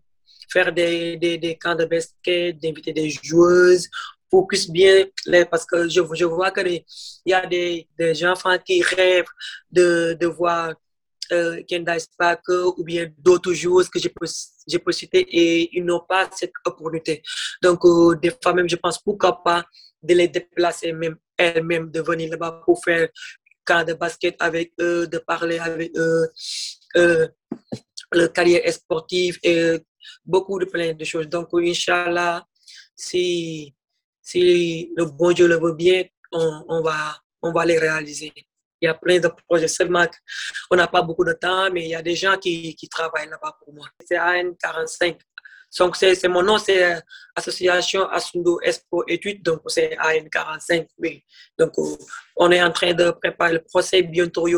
faire 0.50 0.72
des, 0.72 1.16
des, 1.16 1.38
des 1.38 1.56
camps 1.56 1.74
de 1.74 1.84
basket, 1.84 2.58
d'inviter 2.58 2.92
des 2.92 3.10
joueuses 3.10 3.88
pour 4.30 4.46
plus 4.46 4.70
bien 4.70 5.06
les, 5.26 5.44
parce 5.44 5.64
que 5.64 5.88
je, 5.88 6.00
je 6.14 6.24
vois 6.24 6.50
que 6.50 6.60
il 6.66 6.84
y 7.26 7.32
a 7.32 7.46
des, 7.46 7.88
des 7.98 8.24
enfants 8.26 8.58
qui 8.58 8.82
rêvent 8.82 9.24
de, 9.70 10.16
de 10.20 10.26
voir 10.26 10.74
euh, 11.32 11.62
Kendall 11.68 12.00
Sparker 12.00 12.72
ou 12.76 12.84
bien 12.84 13.10
d'autres 13.18 13.52
joueuses 13.52 13.88
que 13.88 13.98
j'ai 13.98 14.12
j'ai 14.66 14.80
citer 14.90 15.20
et 15.20 15.76
ils 15.76 15.84
n'ont 15.84 16.04
pas 16.08 16.28
cette 16.34 16.52
opportunité. 16.64 17.22
Donc, 17.62 17.84
euh, 17.84 18.14
des 18.16 18.32
fois 18.42 18.54
même, 18.54 18.68
je 18.68 18.76
pense 18.76 18.98
pourquoi 18.98 19.42
pas 19.42 19.64
de 20.02 20.14
les 20.14 20.28
déplacer 20.28 20.92
même 20.92 21.16
elles-mêmes, 21.36 21.90
de 21.90 22.00
venir 22.00 22.30
là-bas 22.30 22.62
pour 22.64 22.82
faire 22.82 23.08
camp 23.64 23.84
de 23.84 23.94
basket 23.94 24.36
avec 24.40 24.72
eux, 24.80 25.06
de 25.06 25.18
parler 25.18 25.58
avec 25.58 25.92
eux, 25.96 26.28
euh, 26.96 27.28
leur 28.12 28.32
carrière 28.32 28.72
sportive 28.72 29.38
et 29.42 29.78
beaucoup 30.24 30.58
de 30.58 30.64
plein 30.64 30.92
de 30.92 31.04
choses. 31.04 31.28
Donc, 31.28 31.48
Inch'Allah, 31.52 32.44
si, 32.94 33.74
si 34.20 34.92
le 34.96 35.04
bon 35.06 35.32
Dieu 35.32 35.46
le 35.46 35.58
veut 35.58 35.74
bien, 35.74 36.04
on, 36.32 36.64
on, 36.68 36.82
va, 36.82 37.16
on 37.42 37.52
va 37.52 37.64
les 37.64 37.78
réaliser. 37.78 38.32
Il 38.80 38.86
y 38.86 38.88
a 38.88 38.94
plein 38.94 39.18
de 39.18 39.28
projets, 39.48 39.66
seulement 39.66 40.06
on 40.70 40.76
n'a 40.76 40.86
pas 40.86 41.02
beaucoup 41.02 41.24
de 41.24 41.32
temps, 41.32 41.68
mais 41.72 41.84
il 41.84 41.88
y 41.90 41.94
a 41.96 42.02
des 42.02 42.14
gens 42.14 42.36
qui, 42.36 42.76
qui 42.76 42.88
travaillent 42.88 43.28
là-bas 43.28 43.56
pour 43.58 43.74
moi. 43.74 43.88
C'est 44.06 44.16
AN45. 44.16 45.18
Donc, 45.78 45.96
c'est 45.96 46.28
mon 46.28 46.42
nom, 46.42 46.58
c'est 46.58 47.00
Association 47.34 48.08
Asundo 48.08 48.58
Expo 48.62 49.04
Études, 49.06 49.42
donc 49.42 49.62
c'est 49.66 49.96
AN45. 49.96 50.86
Oui. 50.98 51.22
Donc, 51.58 51.72
on 52.38 52.50
est 52.50 52.62
en 52.62 52.70
train 52.70 52.94
de 52.94 53.10
préparer 53.10 53.54
le 53.54 53.62
procès. 53.62 54.02
Bientôt, 54.02 54.46
il 54.46 54.56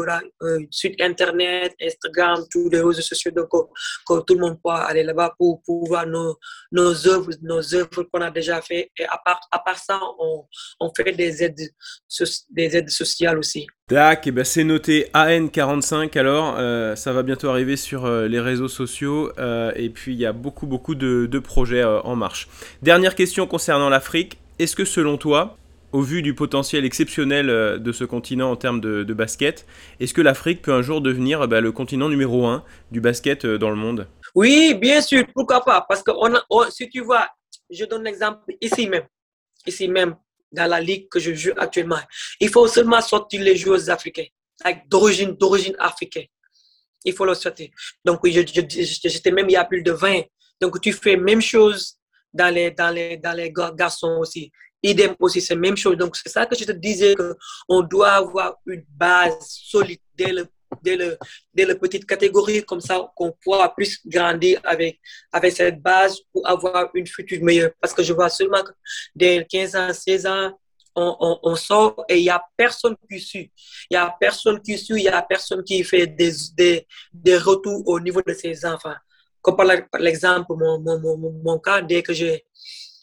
site 0.70 1.00
internet, 1.00 1.74
Instagram, 1.82 2.44
tous 2.50 2.68
les 2.68 2.80
réseaux 2.80 3.00
sociaux, 3.00 3.32
donc 3.32 3.48
que 3.50 4.20
tout 4.20 4.34
le 4.34 4.40
monde 4.40 4.60
pourra 4.62 4.84
aller 4.84 5.02
là-bas 5.02 5.34
pour, 5.38 5.62
voir 5.66 6.06
nos, 6.06 6.36
œuvres, 7.08 7.30
nos 7.42 7.74
œuvres 7.74 8.02
qu'on 8.12 8.20
a 8.20 8.30
déjà 8.30 8.60
fait. 8.60 8.90
Et 8.98 9.04
à 9.04 9.18
part, 9.18 9.78
ça, 9.78 10.00
on, 10.18 10.92
fait 10.94 11.12
des 11.12 11.42
aides, 11.42 11.70
des 12.50 12.76
aides 12.76 12.90
sociales 12.90 13.38
aussi. 13.38 13.66
Tac, 13.88 14.26
et 14.26 14.30
ben 14.30 14.44
c'est 14.44 14.62
noté 14.62 15.08
AN45 15.14 16.16
alors, 16.16 16.54
euh, 16.58 16.94
ça 16.94 17.12
va 17.12 17.24
bientôt 17.24 17.48
arriver 17.48 17.76
sur 17.76 18.04
euh, 18.04 18.28
les 18.28 18.38
réseaux 18.38 18.68
sociaux 18.68 19.32
euh, 19.38 19.72
et 19.74 19.90
puis 19.90 20.12
il 20.12 20.20
y 20.20 20.26
a 20.26 20.32
beaucoup 20.32 20.68
beaucoup 20.68 20.94
de 20.94 21.38
projets 21.40 21.82
en 21.82 22.14
marche. 22.14 22.48
Dernière 22.82 23.16
question 23.16 23.48
concernant 23.48 23.88
l'Afrique, 23.88 24.38
est-ce 24.60 24.76
que 24.76 24.84
selon 24.84 25.16
toi, 25.16 25.56
au 25.92 26.02
vu 26.02 26.22
du 26.22 26.34
potentiel 26.34 26.84
exceptionnel 26.84 27.46
de 27.46 27.92
ce 27.92 28.04
continent 28.04 28.50
en 28.50 28.56
termes 28.56 28.80
de, 28.80 29.14
basket, 29.14 29.66
est-ce 29.98 30.14
que 30.14 30.20
l'Afrique 30.20 30.62
peut 30.62 30.72
un 30.72 30.82
jour 30.82 31.00
devenir 31.00 31.48
bah, 31.48 31.60
le 31.60 31.72
continent 31.72 32.08
numéro 32.08 32.46
un 32.46 32.64
du 32.90 33.00
basket 33.00 33.46
dans 33.46 33.70
le 33.70 33.76
monde? 33.76 34.06
Oui, 34.34 34.74
bien 34.74 35.00
sûr, 35.00 35.24
pourquoi 35.34 35.64
pas, 35.64 35.84
parce 35.88 36.02
que 36.02 36.12
si 36.70 36.88
tu 36.88 37.00
vois, 37.00 37.28
je 37.68 37.84
donne 37.84 38.04
l'exemple 38.04 38.40
ici 38.60 38.88
même, 38.88 39.06
ici 39.66 39.88
même, 39.88 40.16
dans 40.52 40.68
la 40.68 40.80
ligue 40.80 41.08
que 41.08 41.20
je 41.20 41.34
joue 41.34 41.52
actuellement. 41.56 42.00
Il 42.40 42.48
faut 42.48 42.66
seulement 42.66 43.00
sortir 43.00 43.42
les 43.42 43.56
joueurs 43.56 43.88
africains, 43.90 44.26
d'origine, 44.86 45.32
d'origine 45.32 45.76
africaine. 45.78 46.26
Il 47.04 47.14
faut 47.14 47.24
le 47.24 47.34
sortir. 47.34 47.70
Donc, 48.04 48.20
je, 48.24 48.40
je, 48.40 49.08
j'étais 49.08 49.30
même 49.30 49.48
il 49.48 49.52
y 49.52 49.56
a 49.56 49.64
plus 49.64 49.82
de 49.82 49.92
20. 49.92 50.22
Donc, 50.60 50.80
tu 50.80 50.92
fais 50.92 51.16
même 51.16 51.40
chose 51.40 51.96
dans 52.32 52.52
les, 52.52 52.70
dans 52.70 52.90
les, 52.90 53.16
dans 53.16 53.32
les 53.32 53.52
garçons 53.52 54.18
aussi. 54.20 54.52
Idem 54.82 55.14
aussi, 55.18 55.40
c'est 55.40 55.56
même 55.56 55.76
chose. 55.76 55.96
Donc, 55.96 56.16
c'est 56.16 56.30
ça 56.30 56.46
que 56.46 56.56
je 56.56 56.64
te 56.64 56.72
disais 56.72 57.14
qu'on 57.14 57.82
doit 57.82 58.12
avoir 58.12 58.56
une 58.66 58.84
base 58.88 59.36
solide 59.40 60.00
dès 60.16 60.32
le 60.32 60.46
dès, 60.82 60.96
le, 60.96 61.18
dès 61.52 61.64
la 61.64 61.74
petite 61.74 62.06
catégorie, 62.06 62.64
comme 62.64 62.80
ça 62.80 63.10
qu'on 63.16 63.32
pourra 63.42 63.74
plus 63.74 64.00
grandir 64.06 64.60
avec, 64.64 65.00
avec 65.32 65.52
cette 65.52 65.80
base 65.80 66.20
pour 66.32 66.46
avoir 66.48 66.90
une 66.94 67.06
future 67.06 67.42
meilleure. 67.42 67.72
Parce 67.80 67.92
que 67.92 68.02
je 68.02 68.12
vois 68.12 68.28
seulement 68.28 68.62
que 68.62 68.72
dès 69.14 69.46
15 69.48 69.76
ans, 69.76 69.92
16 69.92 70.26
ans, 70.26 70.58
on, 70.94 71.16
on, 71.20 71.38
on 71.42 71.56
sort 71.56 72.04
et 72.08 72.18
il 72.18 72.22
n'y 72.22 72.30
a 72.30 72.42
personne 72.56 72.96
qui 73.08 73.20
suit. 73.20 73.52
Il 73.90 73.94
n'y 73.94 73.96
a 73.96 74.14
personne 74.18 74.60
qui 74.60 74.76
suit, 74.76 74.96
il 74.96 75.02
n'y 75.02 75.08
a 75.08 75.22
personne 75.22 75.62
qui 75.62 75.82
fait 75.84 76.06
des, 76.06 76.32
des, 76.54 76.86
des 77.12 77.38
retours 77.38 77.86
au 77.86 78.00
niveau 78.00 78.20
de 78.26 78.34
ses 78.34 78.64
enfants. 78.64 78.96
Comme 79.40 79.56
par 79.56 79.66
l'exemple, 79.98 80.52
mon, 80.54 80.80
mon, 80.80 80.98
mon, 80.98 81.32
mon 81.42 81.58
cas, 81.58 81.80
dès 81.80 82.02
que 82.02 82.12
j'ai 82.12 82.44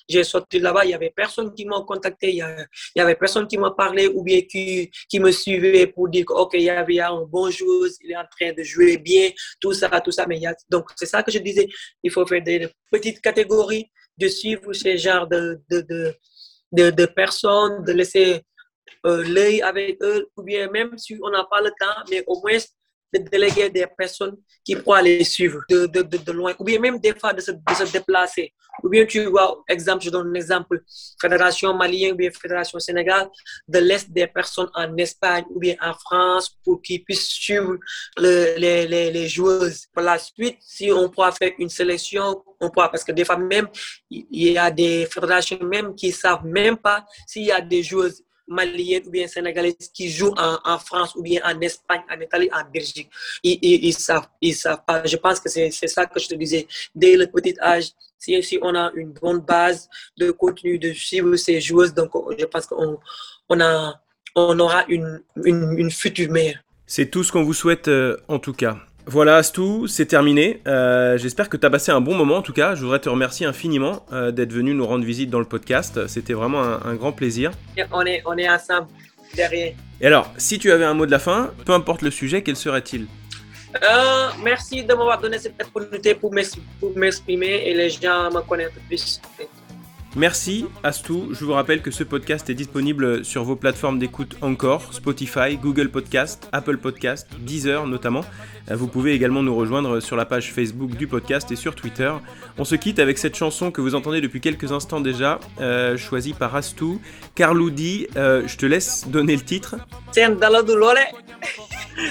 j'ai 0.08 0.24
sorti 0.24 0.60
là-bas, 0.60 0.86
il 0.86 0.92
y 0.92 0.94
avait 0.94 1.10
personne 1.10 1.54
qui 1.54 1.66
m'a 1.66 1.82
contacté, 1.82 2.32
il 2.32 2.68
y, 2.96 3.00
avait 3.00 3.16
personne 3.16 3.48
qui 3.48 3.58
m'a 3.58 3.72
parlé 3.72 4.08
ou 4.08 4.24
bien 4.24 4.42
qui, 4.42 4.90
me 5.20 5.32
suivait 5.32 5.88
pour 5.88 6.10
dire 6.10 6.26
OK, 6.30 6.54
il 6.54 6.64
y 6.64 6.70
avait 6.70 7.00
un 7.00 7.24
bon 7.24 7.50
joueur, 7.50 7.90
il 8.02 8.12
est 8.12 8.16
en 8.16 8.26
train 8.30 8.54
de 8.54 8.64
jouer 8.64 8.98
bien, 8.98 9.30
tout 9.60 9.74
ça, 9.74 9.90
tout 10.02 10.12
ça. 10.12 10.26
Mais 10.28 10.40
y 10.40 10.48
a, 10.48 10.56
donc, 10.70 10.90
c'est 10.96 11.06
ça 11.06 11.24
que 11.24 11.32
je 11.32 11.40
disais, 11.40 11.68
il 12.04 12.12
faut 12.12 12.26
faire 12.26 12.42
des 12.42 12.70
petites 12.92 13.22
catégories, 13.22 13.90
de 14.18 14.28
suivre 14.28 14.74
ce 14.74 14.96
genre 14.98 15.28
de, 15.28 15.62
de, 15.70 16.16
de 16.72 17.06
personnes, 17.06 17.84
de 17.84 17.92
laisser 17.92 18.42
euh, 19.06 19.24
l'œil 19.24 19.62
avec 19.62 20.02
eux, 20.02 20.30
ou 20.36 20.44
bien 20.44 20.70
même 20.70 20.98
si 20.98 21.18
on 21.22 21.30
n'a 21.30 21.46
pas 21.46 21.62
le 21.62 21.70
temps, 21.80 22.04
mais 22.10 22.24
au 22.28 22.42
moins 22.42 22.58
de 23.14 23.20
déléguer 23.20 23.70
des 23.70 23.86
personnes 23.98 24.36
qui 24.64 24.76
pourraient 24.76 25.04
les 25.04 25.24
suivre 25.24 25.62
de, 25.70 25.86
de, 25.86 26.02
de, 26.02 26.32
loin, 26.32 26.54
ou 26.60 26.64
bien 26.64 26.80
même 26.80 27.00
des 27.00 27.14
fois 27.18 27.34
de 27.34 27.42
se, 27.42 27.52
déplacer. 27.92 28.54
Ou 28.84 28.90
bien 28.90 29.06
tu 29.06 29.26
vois, 29.26 29.64
exemple, 29.68 30.04
je 30.04 30.10
donne 30.10 30.28
un 30.30 30.34
exemple, 30.34 30.84
Fédération 31.20 31.74
malienne 31.74 32.14
ou 32.14 32.16
bien 32.16 32.30
Fédération 32.32 32.78
Sénégal, 32.80 33.28
de 33.68 33.80
l'Est 33.80 34.12
des 34.12 34.28
personnes 34.28 34.70
en 34.76 34.96
Espagne 34.98 35.46
ou 35.50 35.60
bien 35.60 35.76
en 35.82 35.94
France 35.94 36.56
pour 36.64 36.82
qu'ils 36.82 37.04
puissent 37.04 37.28
suivre 37.30 37.78
le- 38.18 38.56
les, 38.58 38.86
les, 38.88 39.12
les 39.12 39.28
joueuses. 39.28 39.86
Par 39.94 40.04
la 40.04 40.20
suite, 40.20 40.58
si 40.62 40.92
on 40.92 41.10
pourra 41.10 41.32
faire 41.32 41.52
une 41.58 41.70
sélection, 41.70 42.44
on 42.60 42.70
pourra, 42.70 42.90
parce 42.92 43.04
que 43.04 43.12
des 43.12 43.26
fois 43.26 43.38
même, 43.38 43.68
il 44.10 44.26
y 44.52 44.58
a 44.58 44.70
des 44.70 45.06
fédérations 45.08 45.60
même 45.64 45.96
qui 45.96 46.12
savent 46.12 46.46
même 46.46 46.78
pas 46.78 47.06
s'il 47.26 47.44
y 47.46 47.52
a 47.52 47.62
des 47.62 47.82
joueuses 47.84 48.22
maliennes 48.48 49.04
ou 49.08 49.12
bien 49.12 49.28
sénégalaises 49.28 49.90
qui 49.94 50.10
jouent 50.10 50.34
en, 50.38 50.58
en 50.64 50.78
France 50.80 51.16
ou 51.16 51.22
bien 51.22 51.42
en 51.44 51.60
Espagne, 51.62 52.02
en 52.10 52.20
Italie, 52.20 52.50
en 52.54 52.64
Belgique. 52.72 53.10
Ils, 53.44 53.60
ils, 53.62 53.94
savent, 53.94 54.28
ils 54.42 54.56
savent 54.56 54.84
pas. 54.86 55.06
Je 55.06 55.18
pense 55.18 55.40
que 55.40 55.50
c'est 55.50 55.70
c'est 55.72 55.88
ça 55.88 56.06
que 56.06 56.20
je 56.20 56.28
te 56.28 56.36
disais. 56.36 56.68
Dès 56.96 57.16
le 57.18 57.28
petit 57.28 57.56
âge, 57.62 57.90
si, 58.18 58.42
si 58.44 58.58
on 58.62 58.74
a 58.76 58.92
une 58.96 59.12
bonne 59.12 59.40
base 59.40 59.90
de 60.18 60.32
contenu, 60.32 60.80
de 60.80 60.94
suivre 60.94 61.36
ces 61.36 61.62
joueuses, 61.62 61.94
donc 61.94 62.12
je 62.38 62.46
pense 62.46 62.66
qu'on 62.66 63.00
on 63.50 63.60
a, 63.60 64.02
on 64.36 64.60
aura 64.60 64.86
une, 64.88 65.22
une, 65.44 65.78
une 65.78 65.92
future 65.92 66.32
meilleure. 66.32 66.60
C'est 66.86 67.10
tout 67.12 67.24
ce 67.24 67.32
qu'on 67.32 67.44
vous 67.44 67.54
souhaite 67.54 67.88
euh, 67.88 68.18
en 68.28 68.40
tout 68.40 68.54
cas. 68.54 68.78
Voilà 69.10 69.38
Astou, 69.38 69.88
c'est 69.88 70.06
terminé. 70.06 70.60
Euh, 70.68 71.18
J'espère 71.18 71.48
que 71.48 71.56
tu 71.56 71.66
as 71.66 71.70
passé 71.70 71.92
un 71.92 72.02
bon 72.02 72.14
moment 72.14 72.36
en 72.38 72.42
tout 72.42 72.52
cas. 72.52 72.76
Je 72.76 72.82
voudrais 72.82 73.00
te 73.00 73.08
remercier 73.08 73.46
infiniment 73.46 74.06
euh, 74.12 74.32
d'être 74.32 74.52
venu 74.52 74.74
nous 74.74 74.86
rendre 74.86 75.06
visite 75.06 75.30
dans 75.30 75.40
le 75.40 75.46
podcast. 75.46 76.08
C'était 76.08 76.34
vraiment 76.34 76.62
un, 76.62 76.82
un 76.84 76.96
grand 76.96 77.14
plaisir. 77.14 77.52
On 77.94 78.02
est, 78.06 78.22
on 78.26 78.38
est 78.38 78.50
ensemble 78.50 78.88
derrière. 79.34 79.74
Et 80.02 80.08
alors, 80.08 80.30
si 80.38 80.60
tu 80.60 80.72
avais 80.74 80.84
un 80.84 80.94
mot 80.94 81.06
de 81.06 81.12
la 81.12 81.20
fin, 81.20 81.52
peu 81.66 81.72
importe 81.72 82.02
le 82.02 82.12
sujet, 82.12 82.42
quel 82.44 82.58
serait-il? 82.58 83.08
Euh, 83.76 84.28
merci 84.44 84.84
de 84.84 84.94
m'avoir 84.94 85.20
donné 85.22 85.38
cette 85.40 85.62
opportunité 85.62 86.14
pour 86.14 86.34
m'ex- 86.34 86.58
pour 86.80 86.96
m'exprimer 86.98 87.64
et 87.66 87.74
les 87.74 87.90
gens 87.90 88.30
me 88.32 88.42
connaissent 88.42 88.72
plus. 88.88 89.22
Merci 90.18 90.66
Astou. 90.84 91.30
Je 91.32 91.46
vous 91.46 91.54
rappelle 91.54 91.84
que 91.84 91.92
ce 91.92 92.04
podcast 92.04 92.50
est 92.50 92.56
disponible 92.56 93.24
sur 93.24 93.44
vos 93.44 93.56
plateformes 93.56 94.00
d'écoute 94.00 94.36
encore, 94.42 94.92
Spotify, 94.92 95.58
Google 95.62 95.90
Podcast, 95.90 96.50
Apple 96.52 96.78
Podcast, 96.78 97.28
Deezer 97.42 97.86
notamment. 97.86 98.26
Vous 98.72 98.88
pouvez 98.88 99.14
également 99.14 99.44
nous 99.44 99.56
rejoindre 99.56 100.00
sur 100.00 100.16
la 100.16 100.26
page 100.26 100.52
Facebook 100.52 100.96
du 100.96 101.06
podcast 101.06 101.52
et 101.52 101.56
sur 101.56 101.76
Twitter. 101.76 102.12
On 102.58 102.66
se 102.66 102.74
quitte 102.74 102.98
avec 102.98 103.20
cette 103.20 103.36
chanson 103.36 103.70
que 103.70 103.80
vous 103.80 103.94
entendez 103.94 104.20
depuis 104.20 104.42
quelques 104.42 104.72
instants 104.72 105.02
déjà, 105.02 105.40
euh, 105.62 105.98
choisie 105.98 106.34
par 106.34 106.56
Astou. 106.56 107.00
Carloudi, 107.36 108.08
euh, 108.18 108.42
je 108.48 108.58
te 108.58 108.66
laisse 108.66 109.08
donner 109.08 109.36
le 109.36 109.44
titre. 109.44 109.76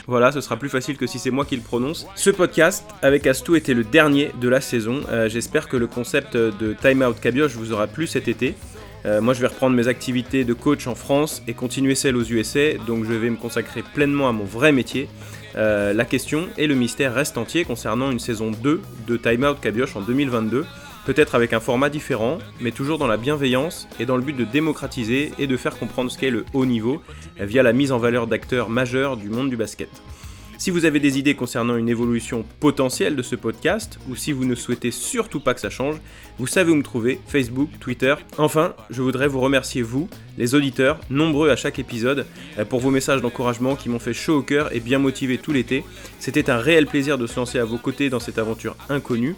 Voilà, 0.07 0.33
ce 0.33 0.40
sera 0.40 0.57
plus 0.57 0.68
facile 0.68 0.96
que 0.96 1.07
si 1.07 1.18
c'est 1.18 1.31
moi 1.31 1.44
qui 1.44 1.57
le 1.57 1.62
prononce. 1.62 2.07
Ce 2.14 2.31
podcast 2.31 2.85
avec 3.02 3.26
Astou 3.26 3.57
était 3.57 3.74
le 3.74 3.85
dernier 3.85 4.31
de 4.40 4.48
la 4.48 4.61
saison. 4.61 5.00
Euh, 5.11 5.29
J'espère 5.29 5.68
que 5.68 5.76
le 5.76 5.87
concept 5.87 6.37
de 6.37 6.76
Time 6.81 7.02
Out 7.02 7.20
Cabioche 7.20 7.52
vous 7.52 7.72
aura 7.72 7.87
plu 7.87 8.07
cet 8.07 8.29
été. 8.29 8.55
Euh, 9.07 9.20
moi, 9.20 9.35
je 9.35 9.40
vais 9.40 9.46
reprendre 9.46 9.76
mes 9.76 9.88
activités 9.88 10.44
de 10.44 10.52
coach 10.52 10.87
en 10.87 10.94
France 10.94 11.42
et 11.46 11.55
continuer 11.55 11.94
celles 11.94 12.16
aux 12.16 12.24
USA, 12.24 12.74
donc 12.87 13.05
je 13.05 13.12
vais 13.12 13.31
me 13.31 13.37
consacrer 13.37 13.83
pleinement 13.83 14.29
à 14.29 14.33
mon 14.33 14.44
vrai 14.44 14.72
métier. 14.72 15.09
Euh, 15.57 15.92
la 15.92 16.05
question 16.05 16.48
et 16.59 16.66
le 16.66 16.74
mystère 16.74 17.14
restent 17.14 17.38
entiers 17.38 17.64
concernant 17.64 18.11
une 18.11 18.18
saison 18.18 18.50
2 18.50 18.81
de 19.07 19.16
Time 19.16 19.44
Out 19.44 19.61
Cabioche 19.61 19.96
en 19.96 20.00
2022, 20.00 20.66
peut-être 21.07 21.37
avec 21.37 21.53
un 21.53 21.61
format 21.61 21.88
différent, 21.88 22.38
mais 22.61 22.73
toujours 22.73 22.99
dans 22.99 23.07
la 23.07 23.16
bienveillance 23.16 23.88
et 24.01 24.07
dans 24.07 24.16
le 24.16 24.23
but 24.23 24.37
de 24.37 24.45
démocratiser 24.45 25.31
et 25.38 25.47
de 25.47 25.57
faire 25.57 25.79
comprendre 25.79 26.11
ce 26.11 26.19
qu'est 26.19 26.31
le 26.31 26.45
haut 26.53 26.66
niveau 26.66 27.01
via 27.38 27.62
la 27.62 27.73
mise 27.73 27.92
en 27.92 27.99
valeur 27.99 28.27
d'acteurs 28.27 28.69
majeurs 28.69 29.16
du 29.16 29.31
monde 29.31 29.49
du 29.49 29.57
basket. 29.57 29.88
Si 30.59 30.71
vous 30.71 30.87
avez 30.87 31.01
des 31.01 31.19
idées 31.19 31.35
concernant 31.35 31.77
une 31.77 31.88
évolution 31.88 32.45
potentielle 32.61 33.14
de 33.14 33.23
ce 33.23 33.37
podcast, 33.37 33.99
ou 34.09 34.16
si 34.16 34.33
vous 34.33 34.47
ne 34.47 34.55
souhaitez 34.55 34.90
surtout 34.90 35.38
pas 35.38 35.53
que 35.53 35.61
ça 35.61 35.69
change, 35.69 35.97
vous 36.38 36.47
savez 36.47 36.73
où 36.73 36.75
me 36.75 36.83
trouver, 36.83 37.21
Facebook, 37.29 37.69
Twitter. 37.79 38.14
Enfin, 38.38 38.75
je 38.88 39.03
voudrais 39.03 39.29
vous 39.29 39.40
remercier 39.40 39.83
vous, 39.83 40.09
les 40.38 40.55
auditeurs, 40.55 40.99
nombreux 41.11 41.51
à 41.51 41.57
chaque 41.57 41.79
épisode, 41.79 42.25
euh, 42.59 42.64
pour 42.64 42.81
vos 42.81 42.90
messages 42.90 43.21
d'encouragement 43.21 43.77
qui 43.77 43.90
m'ont 43.90 43.99
fait 43.99 44.14
chaud 44.14 44.38
au 44.38 44.42
cœur 44.42 44.75
et 44.75 44.81
bien 44.81 44.99
motivé 44.99 45.37
tout 45.37 45.53
l'été. 45.53 45.85
C'était 46.19 46.49
un 46.49 46.59
réel 46.59 46.87
plaisir 46.87 47.19
de 47.19 47.27
se 47.27 47.37
lancer 47.37 47.59
à 47.59 47.64
vos 47.66 47.79
côtés 47.79 48.09
dans 48.09 48.21
cette 48.21 48.38
aventure 48.38 48.77
inconnue. 48.88 49.37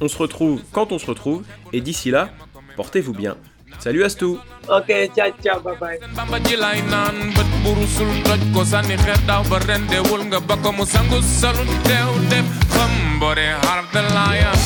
On 0.00 0.08
se 0.08 0.16
retrouve 0.18 0.60
quand 0.72 0.92
on 0.92 0.98
se 0.98 1.06
retrouve, 1.06 1.42
et 1.72 1.80
d'ici 1.80 2.10
là, 2.10 2.28
portez-vous 2.76 3.12
bien. 3.12 3.36
Salut 3.80 4.02
Astou 4.04 4.38
Ok, 4.68 4.88
ciao, 5.14 5.30
ciao, 5.42 5.60
bye 5.60 5.74
bye. 5.80 5.98
bamba 6.16 6.38
ji 6.44 6.56
lay 6.56 6.80
naan 6.90 7.18
bët 7.36 7.50
bu 7.62 7.70
rusul 7.78 8.10
toj 8.26 8.40
ko 8.54 8.64
sànni 8.64 8.96
xeer 9.04 9.20
daaw 9.28 9.42
ba 9.50 9.58
ren 9.68 9.84
deewul 9.90 10.22
nga 10.28 10.40
ba 10.40 10.56
ko 10.62 10.72
mu 10.72 10.84
sangu 10.86 11.20
salu 11.22 11.64
teew 11.86 12.10
def 12.30 12.48
xam 12.72 12.90
mbore 13.16 13.46
har 13.64 13.80
de 13.92 14.02
laayan 14.16 14.58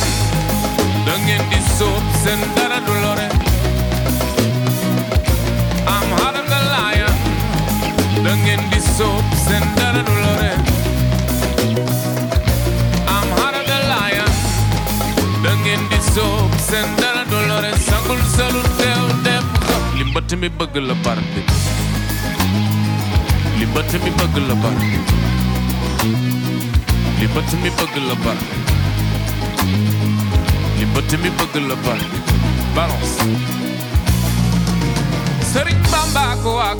da 1.06 1.14
ngeen 1.24 1.42
di 1.50 1.60
sóob 1.78 2.04
seen 2.22 2.40
dara 2.56 2.78
du 2.86 2.94
lore 3.04 3.26
am 5.96 6.08
har 6.18 6.34
de 6.50 6.58
laayan 6.72 7.16
da 8.24 8.32
ngeen 8.44 8.62
di 8.70 8.80
sóob 8.96 9.26
seen 9.44 9.64
dara 9.76 10.02
du 10.08 10.14
lore 10.24 10.50
sóob 16.14 16.52
seen 16.68 16.88
dara 17.00 17.22
sangul 17.88 18.20
salu 18.36 18.60
teew 18.78 19.04
def 19.26 19.44
ko 19.66 19.74
mi 20.42 20.48
bëgg 20.58 20.74
la 20.88 20.94
bar 21.04 21.18
mi 24.04 24.12
bëgg 24.18 24.36
la 24.48 24.54
bar 24.64 24.76
mi 27.62 27.70
bëgg 27.78 27.94
la 28.08 28.14
mi 31.22 31.30
bëgg 31.38 31.54
la 31.68 31.76
balance 32.76 33.28
Bamba 35.92 36.24
ko 36.42 36.50
waa 36.58 36.74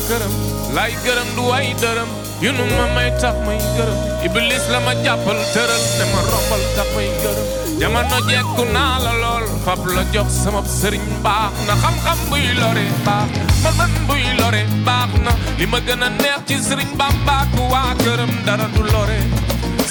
lay 0.77 0.93
gërëm 1.05 1.29
du 1.37 2.22
yu 2.43 2.51
nu 2.53 2.65
ma 2.77 2.87
may 2.95 3.11
tax 3.21 3.35
may 3.47 3.59
gërëm 3.77 3.99
iblis 4.27 4.65
la 4.73 4.81
ma 4.87 4.93
jàppal 5.05 5.39
tëral 5.55 5.85
ne 5.99 6.05
ma 6.13 6.21
rombal 6.31 6.63
tax 6.77 6.89
may 6.97 7.09
gërëm 7.23 7.49
jamono 7.81 8.19
jekku 8.29 8.65
naa 8.75 8.99
la 9.05 9.13
lool. 9.23 9.47
Fab 9.65 9.81
la 9.95 10.03
jox 10.15 10.29
sama 10.43 10.61
sëriñ 10.67 11.03
baax 11.25 11.55
na. 11.67 11.75
Xam-xam 11.83 12.19
buy 12.31 12.45
lore 12.61 12.85
baax 13.07 13.31
man 13.63 13.75
man 13.79 13.93
buy 14.09 14.23
lore 14.41 14.63
baax 14.87 15.11
na. 15.25 15.33
Li 15.59 15.67
ma 15.67 15.79
gën 15.87 16.03
a 16.07 16.09
neex 16.23 16.41
ci 16.47 16.57
sëriñ 16.69 16.91
Bamba 17.01 17.37
ko 17.55 17.63
waa 17.73 17.95
këram 18.03 18.31
dara 18.47 18.67
du 18.75 18.83
lore. 18.93 19.19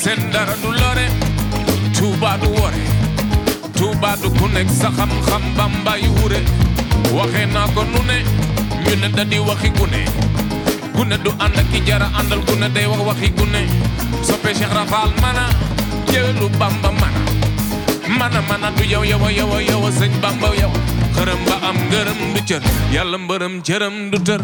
Seen 0.01 0.19
dara 0.33 0.55
du 0.63 0.71
lore. 0.81 1.05
Tuuba 1.95 2.31
du 2.41 2.47
wore. 2.57 2.81
Tuuba 3.77 4.11
du 4.21 4.29
ku 4.39 4.45
nekk 4.55 4.69
sa 4.79 4.89
xam-xam 4.97 5.43
Bamba 5.57 5.93
yu 6.03 6.11
wure. 6.19 6.41
Waxee 7.17 7.45
naa 7.53 7.67
ko 7.75 7.83
nu 7.83 8.01
ne. 8.09 8.17
Ñu 8.83 8.93
ne 9.01 9.07
da 9.15 9.23
di 9.23 9.37
waxi 9.39 9.69
gune 9.77 10.03
gune 11.01 11.17
du 11.23 11.31
ànd 11.39 11.57
ki 11.71 11.79
jara 11.87 12.07
àndal 12.19 12.41
gune 12.45 12.67
day 12.73 12.85
wax 12.85 13.01
waxi 13.07 13.29
gune. 13.37 13.61
Soppe 14.21 14.53
Cheikh 14.53 14.73
Rafal 14.73 15.09
mana 15.21 15.45
jëlu 16.11 16.47
Bamba 16.59 16.91
mana. 17.01 17.21
Mana 18.19 18.41
mana 18.49 18.69
du 18.77 18.83
yow 18.85 19.03
yow 19.03 19.29
yow 19.29 19.59
yow 19.69 19.89
sëñ 19.97 20.11
Bamba 20.21 20.49
yow. 20.61 20.69
Xërëm 21.15 21.41
ba 21.47 21.55
am 21.69 21.77
ngërëm 21.89 22.19
du 22.35 22.41
cër. 22.45 22.61
Yàlla 22.93 23.17
mbërëm 23.17 23.61
cërëm 23.65 23.95
du 24.11 24.19
tër. 24.21 24.41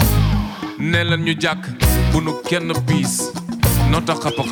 Ne 0.80 1.04
leen 1.04 1.24
ñu 1.26 1.34
jàkk 1.40 1.62
bu 2.12 2.22
nu 2.22 2.32
kenn 2.50 2.74
piis 2.88 3.30
noo 3.92 4.02
tax 4.02 4.20
xappa 4.24 4.44